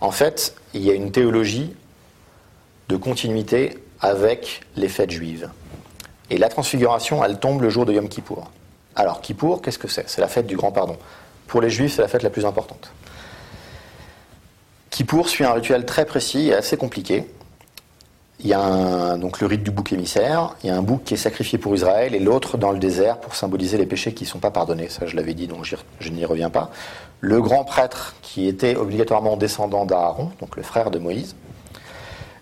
[0.00, 1.74] En fait, il y a une théologie
[2.88, 5.48] de continuité avec les fêtes juives.
[6.30, 8.50] Et la transfiguration, elle tombe le jour de Yom Kippour.
[8.94, 10.08] Alors, Kippour, qu'est-ce que c'est?
[10.08, 10.96] C'est la fête du grand pardon.
[11.46, 12.92] Pour les juifs, c'est la fête la plus importante.
[14.90, 17.26] Kippour suit un rituel très précis et assez compliqué.
[18.42, 21.12] Il y a donc le rite du bouc émissaire, il y a un bouc qui
[21.12, 24.28] est sacrifié pour Israël et l'autre dans le désert pour symboliser les péchés qui ne
[24.28, 24.88] sont pas pardonnés.
[24.88, 25.66] Ça, je l'avais dit, donc
[26.00, 26.70] je n'y reviens pas.
[27.20, 31.36] Le grand prêtre, qui était obligatoirement descendant d'Aaron, donc le frère de Moïse,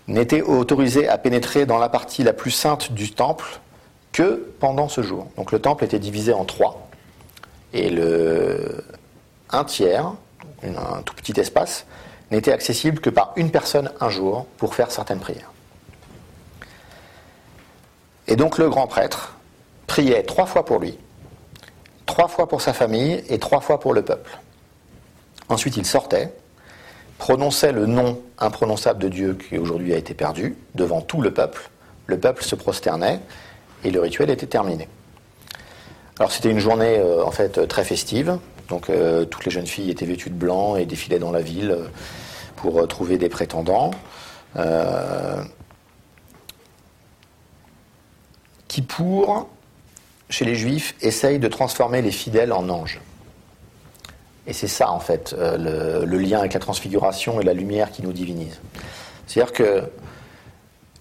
[0.07, 3.59] n'était autorisé à pénétrer dans la partie la plus sainte du temple
[4.11, 5.27] que pendant ce jour.
[5.37, 6.89] Donc le temple était divisé en trois.
[7.73, 8.83] Et le
[9.51, 10.13] un tiers,
[10.63, 11.85] un tout petit espace,
[12.31, 15.51] n'était accessible que par une personne un jour pour faire certaines prières.
[18.27, 19.35] Et donc le grand prêtre
[19.87, 20.97] priait trois fois pour lui,
[22.05, 24.39] trois fois pour sa famille et trois fois pour le peuple.
[25.49, 26.31] Ensuite il sortait,
[27.17, 31.69] prononçait le nom imprononçable de Dieu qui aujourd'hui a été perdu devant tout le peuple.
[32.05, 33.19] Le peuple se prosternait
[33.83, 34.87] et le rituel était terminé.
[36.19, 38.37] Alors c'était une journée euh, en fait très festive.
[38.67, 41.71] Donc euh, toutes les jeunes filles étaient vêtues de blanc et défilaient dans la ville
[41.71, 41.87] euh,
[42.57, 43.91] pour trouver des prétendants
[48.67, 49.47] qui, pour,
[50.29, 52.99] chez les juifs, essaye de transformer les fidèles en anges.
[54.47, 58.11] Et c'est ça, en fait, le, lien avec la transfiguration et la lumière qui nous
[58.11, 58.59] divinise.
[59.27, 59.83] C'est-à-dire que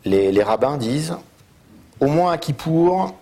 [0.04, 1.16] les, rabbins disent,
[2.00, 3.14] au moins à Kippour,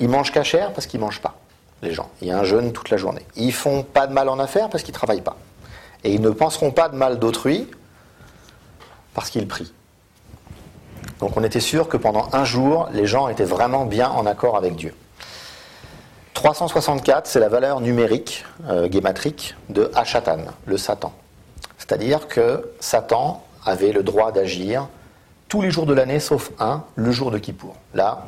[0.00, 1.36] ils mangent cachère parce qu'ils ne mangent pas,
[1.82, 2.10] les gens.
[2.20, 3.22] Il y a un jeûne toute la journée.
[3.36, 5.36] Ils font pas de mal en affaires parce qu'ils ne travaillent pas.
[6.04, 7.68] Et ils ne penseront pas de mal d'autrui
[9.14, 9.72] parce qu'ils prient.
[11.20, 14.56] Donc on était sûr que pendant un jour, les gens étaient vraiment bien en accord
[14.56, 14.94] avec Dieu.
[16.34, 21.12] 364, c'est la valeur numérique, euh, de Hachatan, le Satan.
[21.78, 24.86] C'est-à-dire que Satan avait le droit d'agir
[25.56, 27.76] tous les jours de l'année, sauf un, le jour de Kippour.
[27.94, 28.26] Là,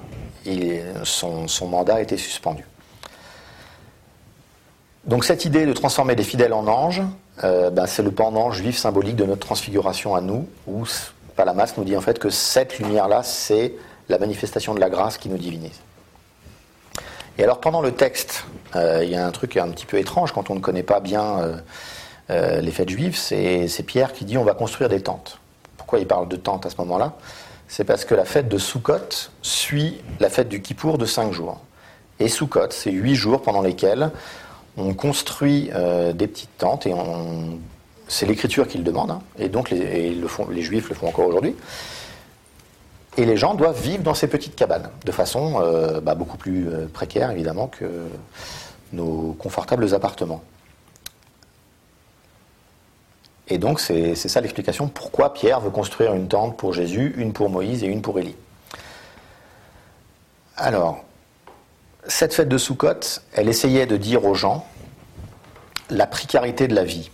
[1.05, 2.65] son, mandat était suspendu.
[5.05, 7.03] Donc cette idée de transformer les fidèles en anges,
[7.45, 10.85] euh, ben, c'est le pendant juif symbolique de notre transfiguration à nous, où
[11.37, 13.75] Palamas nous dit en fait que cette lumière-là, c'est
[14.09, 15.83] la manifestation de la grâce qui nous divinise.
[17.37, 20.33] Et alors pendant le texte, euh, il y a un truc un petit peu étrange
[20.33, 21.61] quand on ne connaît pas bien
[22.31, 25.39] euh, les fêtes juives, c'est Pierre qui dit on va construire des tentes.
[25.89, 27.15] Pourquoi il parle de tentes à ce moment-là
[27.67, 31.61] C'est parce que la fête de Sukkot suit la fête du Kippour de cinq jours.
[32.21, 34.11] Et Sukkot, c'est huit jours pendant lesquels
[34.77, 35.71] on construit
[36.13, 36.93] des petites tentes et
[38.07, 39.23] c'est l'écriture qui le demande, hein.
[39.39, 41.57] et donc les juifs le font encore aujourd'hui.
[43.17, 46.69] Et les gens doivent vivre dans ces petites cabanes, de façon euh, bah, beaucoup plus
[46.69, 47.87] euh, précaire évidemment que
[48.93, 50.43] nos confortables appartements.
[53.49, 57.49] Et donc c'est ça l'explication pourquoi Pierre veut construire une tente pour Jésus, une pour
[57.49, 58.37] Moïse et une pour Élie.
[60.57, 61.05] Alors,
[62.07, 64.67] cette fête de Soukhot, elle essayait de dire aux gens
[65.89, 67.11] la précarité de la vie,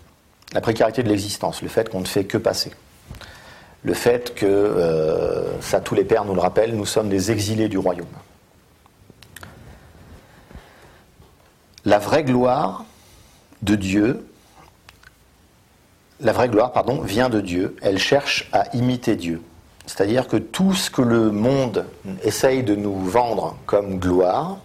[0.53, 2.73] la précarité de l'existence, le fait qu'on ne fait que passer
[3.85, 7.69] le fait que, euh, ça tous les pères nous le rappellent, nous sommes des exilés
[7.69, 8.07] du royaume.
[11.85, 12.87] La vraie gloire
[13.63, 14.27] de Dieu,
[16.25, 17.77] la vraie gloire, pardon, vient de Dieu.
[17.83, 19.43] Elle cherche à imiter Dieu.
[19.87, 21.87] C'est-à-dire que tout ce que le monde
[22.23, 24.59] essaye de nous vendre comme gloire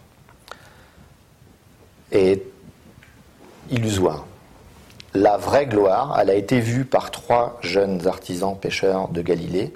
[2.11, 2.43] est
[3.69, 4.25] illusoire
[5.13, 9.73] la vraie gloire, elle a été vue par trois jeunes artisans pêcheurs de Galilée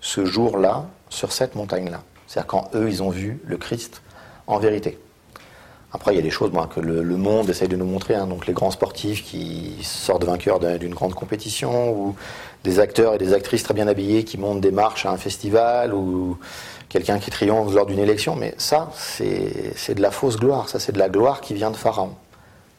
[0.00, 2.02] ce jour-là, sur cette montagne-là.
[2.26, 4.02] C'est-à-dire quand eux, ils ont vu le Christ
[4.46, 4.98] en vérité.
[5.94, 8.26] Après, il y a des choses que le, monde essaye de nous montrer, hein.
[8.26, 12.16] donc les grands sportifs qui sortent vainqueurs d'une grande compétition, ou
[12.64, 15.92] des acteurs et des actrices très bien habillés qui montent des marches à un festival,
[15.92, 16.38] ou
[16.88, 18.36] quelqu'un qui triomphe lors d'une élection.
[18.36, 21.76] Mais ça, c'est de la fausse gloire, ça c'est de la gloire qui vient de
[21.76, 22.14] Pharaon.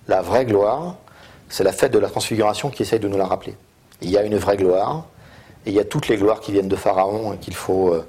[0.07, 0.95] La vraie gloire,
[1.49, 3.55] c'est la fête de la transfiguration qui essaye de nous la rappeler.
[4.01, 5.05] Il y a une vraie gloire,
[5.67, 8.05] et il y a toutes les gloires qui viennent de Pharaon et qu'il faut euh,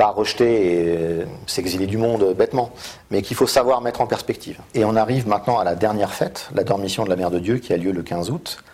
[0.00, 2.70] pas rejeter et euh, s'exiler du monde bêtement,
[3.10, 4.58] mais qu'il faut savoir mettre en perspective.
[4.72, 7.58] Et on arrive maintenant à la dernière fête, la dormition de la Mère de Dieu,
[7.58, 8.64] qui a lieu le 15 août,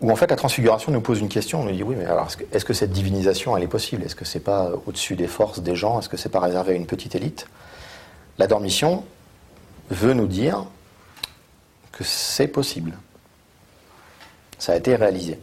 [0.00, 2.28] où en fait la transfiguration nous pose une question, on nous dit oui, mais alors
[2.52, 4.02] est-ce que cette divinisation elle est possible?
[4.02, 5.98] Est-ce que c'est pas au-dessus des forces des gens?
[5.98, 7.48] Est-ce que c'est pas réservé à une petite élite?
[8.38, 9.04] La dormition
[9.90, 10.64] veut nous dire
[11.92, 12.96] que c'est possible.
[14.58, 15.38] Ça a été réalisé.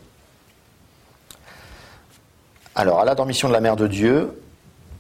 [2.78, 4.42] Alors, à la dormition de la Mère de Dieu,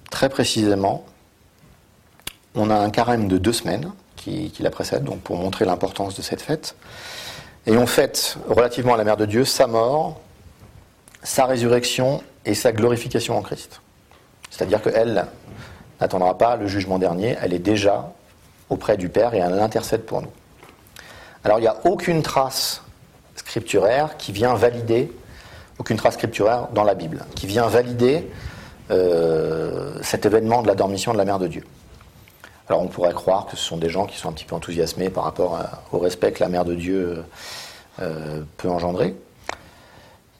[0.09, 1.03] très précisément,
[2.55, 6.21] on a un carême de deux semaines qui, la précède, donc pour montrer l'importance de
[6.21, 6.75] cette fête.
[7.67, 10.21] Et on fête, relativement à la Mère de Dieu, sa mort,
[11.21, 13.81] sa résurrection et sa glorification en Christ.
[14.49, 15.25] C'est-à-dire qu'elle
[15.99, 18.13] n'attendra pas le jugement dernier, elle est déjà
[18.69, 20.31] auprès du Père et elle intercède pour nous.
[21.43, 22.81] Alors il n'y a aucune trace
[23.35, 25.11] scripturaire qui vient valider,
[25.79, 28.29] aucune trace scripturaire dans la Bible, qui vient valider
[28.91, 31.63] euh, cet événement de la dormition de la Mère de Dieu.
[32.67, 35.09] Alors on pourrait croire que ce sont des gens qui sont un petit peu enthousiasmés
[35.09, 35.59] par rapport
[35.91, 37.23] au respect que la Mère de Dieu
[38.01, 39.15] euh, peut engendrer.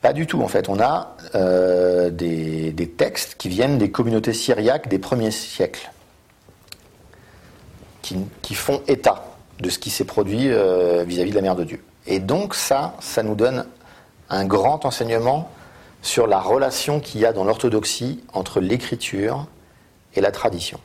[0.01, 0.69] Pas du tout, en fait.
[0.69, 5.91] On a euh, des, textes qui viennent des communautés syriaques des premiers siècles,
[8.01, 9.25] qui font état
[9.59, 11.83] de ce qui s'est produit euh, vis-à-vis de la mère de Dieu.
[12.07, 13.65] Et donc ça, ça nous donne
[14.29, 15.49] un grand enseignement
[16.01, 19.47] sur la relation qu'il y a dans l'orthodoxie entre l'écriture
[20.13, 20.79] et la tradition.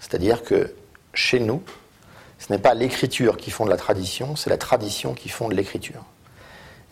[0.00, 0.74] C'est-à-dire que
[1.12, 1.62] chez nous,
[2.38, 6.04] ce n'est pas l'écriture qui fonde la tradition, c'est la tradition qui fonde l'écriture.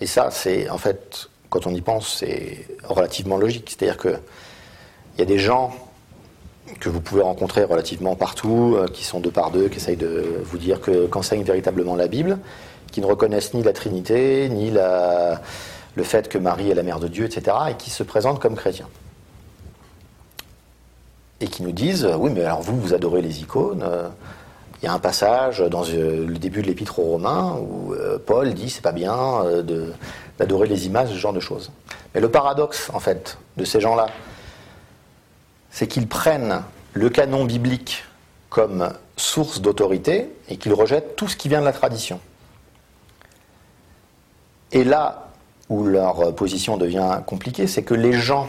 [0.01, 3.69] Et ça, c'est en fait, quand on y pense, c'est relativement logique.
[3.71, 4.21] C'est-à-dire qu'il
[5.19, 5.75] y a des gens
[6.81, 10.43] que vous pouvez rencontrer relativement partout, euh, qui sont deux par deux, qui essayent de
[10.45, 12.39] vous dire qu'enseigne véritablement la Bible,
[12.97, 17.09] qui ne reconnaissent ni la Trinité, ni le fait que Marie est la mère de
[17.09, 18.89] Dieu, etc., et qui se présentent comme chrétiens.
[21.43, 23.83] Et qui nous disent, oui, mais alors vous, vous adorez les icônes.
[23.83, 24.09] Euh,
[24.81, 27.95] il y a un passage dans euh, le début de l'épître aux Romains où
[28.25, 29.45] Paul dit c'est pas bien
[30.39, 31.71] d'adorer les images, ce genre de choses.
[32.15, 34.07] Mais le paradoxe, en fait, de ces gens-là,
[35.71, 36.63] c'est qu'ils prennent
[36.95, 38.05] le canon biblique
[38.49, 42.21] comme source d'autorité et qu'ils rejettent tout ce qui vient de la tradition.
[44.73, 45.29] Et là
[45.69, 48.49] où leur position devient compliquée, c'est que les gens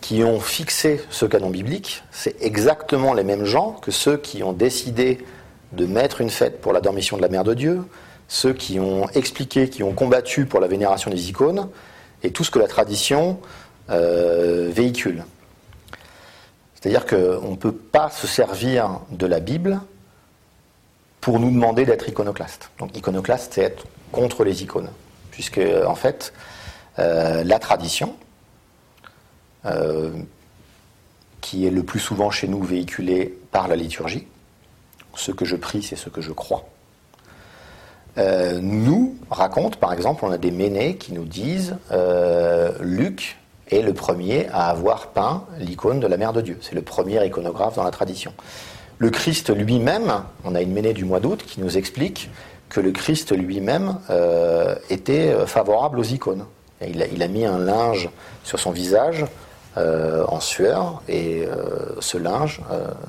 [0.00, 4.52] qui ont fixé ce canon biblique, c'est exactement les mêmes gens que ceux qui ont
[4.52, 5.24] décidé
[5.72, 7.82] de mettre une fête pour la dormition de la Mère de Dieu,
[8.28, 11.68] ceux qui ont expliqué, qui ont combattu pour la vénération des icônes,
[12.22, 13.38] et tout ce que la tradition
[13.90, 15.24] euh, véhicule.
[16.74, 19.80] C'est-à-dire qu'on ne peut pas se servir de la Bible
[21.20, 22.70] pour nous demander d'être iconoclaste.
[22.78, 24.90] Donc iconoclaste, c'est être contre les icônes.
[25.30, 26.32] Puisque, en fait,
[26.98, 28.14] euh, la tradition,
[29.66, 30.10] euh,
[31.40, 34.26] qui est le plus souvent chez nous véhiculée par la liturgie,
[35.14, 36.64] ce que je prie, c'est ce que je crois,
[38.60, 41.76] nous raconte, par exemple, on a des ménés qui nous disent
[42.80, 43.38] Luc
[43.70, 46.58] est le premier à avoir peint l'icône de la Mère de Dieu.
[46.60, 48.32] C'est le premier iconographe dans la tradition.
[48.98, 52.30] Le Christ lui-même, on a une ménée du mois d'août qui nous explique
[52.72, 56.46] que le Christ lui-même euh, était favorable aux icônes
[56.80, 58.08] Il a, mis un linge
[58.44, 59.24] sur son visage
[59.76, 61.46] euh, en sueur, et
[62.00, 62.60] ce linge,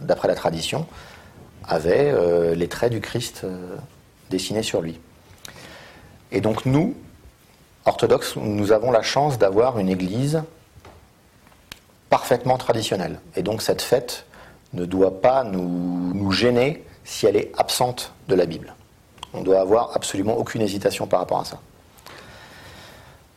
[0.01, 0.85] d'après la tradition,
[1.65, 2.13] avait
[2.55, 3.45] les traits du Christ
[4.29, 4.99] dessinés sur lui.
[6.31, 6.95] Et donc nous,
[7.85, 10.43] orthodoxes, nous avons la chance d'avoir une église
[12.09, 13.19] parfaitement traditionnelle.
[13.35, 14.25] Et donc cette fête
[14.73, 18.75] ne doit pas nous, gêner si elle est absente de la Bible.
[19.33, 21.59] On doit avoir absolument aucune hésitation par rapport à ça.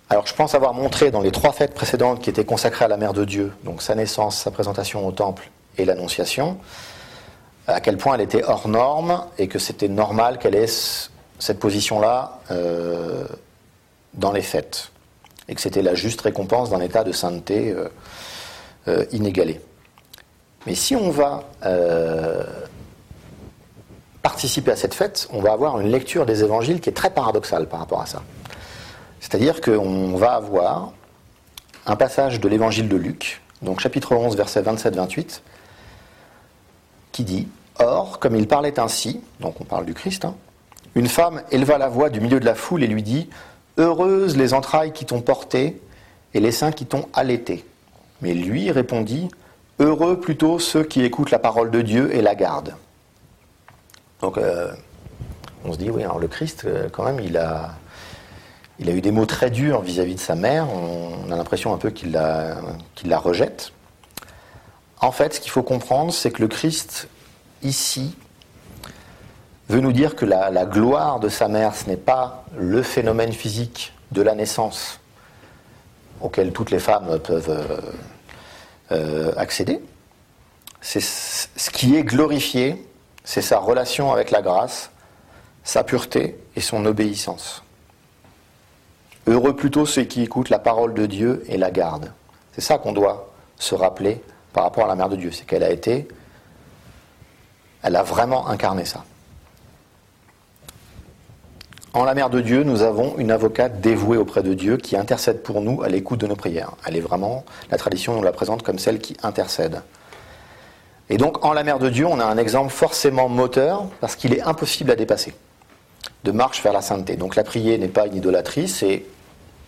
[0.09, 2.97] Alors je pense avoir montré dans les trois fêtes précédentes qui étaient consacrées à la
[2.97, 6.59] Mère de Dieu, donc sa naissance, sa présentation au Temple et l'Annonciation,
[7.67, 10.71] à quel point elle était hors norme et que c'était normal qu'elle ait
[11.39, 13.27] cette position-là euh,
[14.15, 14.93] dans les fêtes,
[15.49, 17.89] et que c'était la juste récompense d'un état de sainteté euh,
[18.87, 19.61] euh, inégalé.
[20.67, 21.45] Mais si on va
[24.27, 27.69] participer à cette fête, on va avoir une lecture des évangiles qui est très paradoxale
[27.69, 28.25] par rapport à ça.
[29.21, 30.91] C'est-à-dire qu'on va avoir
[31.87, 35.43] un passage de l'évangile de Luc, donc chapitre 11, versets 27-28,
[37.13, 37.47] qui dit
[37.79, 40.35] Or, comme il parlait ainsi, donc on parle du Christ, hein,
[40.97, 43.31] une femme éleva la voix du milieu de la foule et lui dit
[43.79, 45.81] Heureuses les entrailles qui t'ont porté
[46.35, 47.65] et les seins qui t'ont allaité.
[48.23, 49.29] Mais lui répondit
[49.79, 52.75] Heureux plutôt ceux qui écoutent la parole de Dieu et la gardent.
[54.21, 54.73] Donc euh,
[55.65, 57.75] on se dit, oui, alors le Christ, euh, quand même, il a,
[58.79, 60.69] eu des mots très durs vis-à-vis de sa mère.
[60.71, 63.73] On a l'impression un peu qu'il la, rejette.
[65.01, 67.09] En fait, ce qu'il faut comprendre, c'est que le Christ,
[67.63, 68.17] ici,
[69.69, 73.93] veut nous dire que la, gloire de sa mère, ce n'est pas le phénomène physique
[74.13, 75.01] de la naissance
[76.21, 77.93] auquel toutes les femmes peuvent
[78.93, 79.81] euh, accéder.
[80.81, 82.87] C'est ce qui est glorifié,
[83.27, 84.91] c'est sa relation avec la grâce,
[85.65, 87.63] sa pureté et son obéissance.
[89.27, 92.13] Heureux plutôt ceux qui écoutent la parole de Dieu et la gardent.
[92.53, 94.23] C'est ça qu'on doit se rappeler
[94.53, 96.07] par rapport à la Mère de Dieu, c'est qu'elle a été,
[97.83, 99.05] elle a vraiment incarné ça.
[101.93, 105.43] En la Mère de Dieu, nous avons une avocate dévouée auprès de Dieu qui intercède
[105.43, 106.73] pour nous à l'écoute de nos prières.
[106.87, 109.83] Elle est vraiment, la tradition nous la présente comme celle qui intercède.
[111.09, 114.35] Et donc, en la Mère de Dieu, on a un exemple forcément moteur parce qu'il
[114.35, 115.35] est impossible à dépasser,
[116.25, 117.17] de marche vers la sainteté.
[117.17, 119.05] Donc, la prière n'est pas une idolâtrie, c'est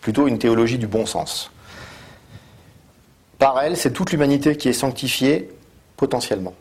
[0.01, 1.51] plutôt une théologie du bon sens.
[3.39, 5.51] Par elle, c'est toute l'humanité qui est sanctifiée
[5.97, 6.55] potentiellement.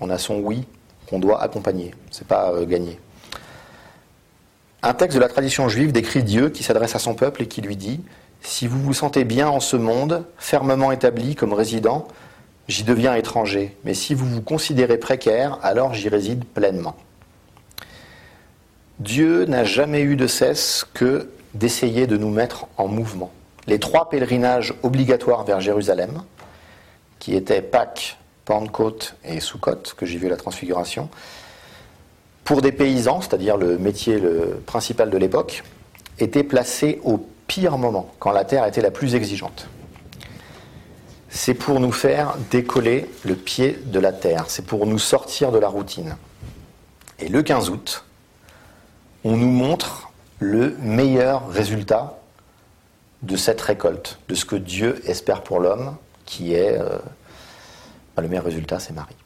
[0.00, 0.66] On a son oui
[1.08, 2.98] qu'on doit accompagner, c'est pas euh, gagner.
[4.82, 7.62] Un texte de la tradition juive décrit Dieu qui s'adresse à son peuple et qui
[7.62, 8.00] lui dit
[8.42, 12.08] Si vous vous sentez bien en ce monde, fermement établi comme résident,
[12.72, 13.76] j'y deviens étranger.
[13.84, 16.96] Mais si vous vous considérez précaire, alors j'y réside pleinement.
[18.98, 23.30] Dieu n'a jamais eu de cesse que d'essayer de nous mettre en mouvement.
[23.66, 26.22] Les trois pèlerinages obligatoires vers Jérusalem,
[27.18, 31.10] qui étaient Pâques, Pentecôte et Soukhot, que j'ai vu la transfiguration,
[32.44, 34.20] pour des paysans, c'est-à-dire le métier
[34.66, 35.62] principal de l'époque,
[36.18, 39.68] était placé au pire moment, quand la terre était la plus exigeante.
[41.34, 45.58] C'est pour nous faire décoller le pied de la terre, c'est pour nous sortir de
[45.58, 46.16] la routine.
[47.18, 48.04] Et le 15 août,
[49.24, 50.10] on nous montre
[50.40, 52.18] le meilleur résultat
[53.22, 56.98] de cette récolte, de ce que Dieu espère pour l'homme, qui est euh,
[58.18, 59.16] le meilleur résultat, c'est Marie.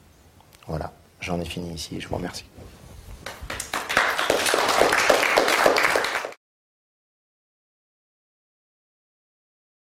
[0.65, 2.45] Voilà, j'en ai fini ici, je vous remercie.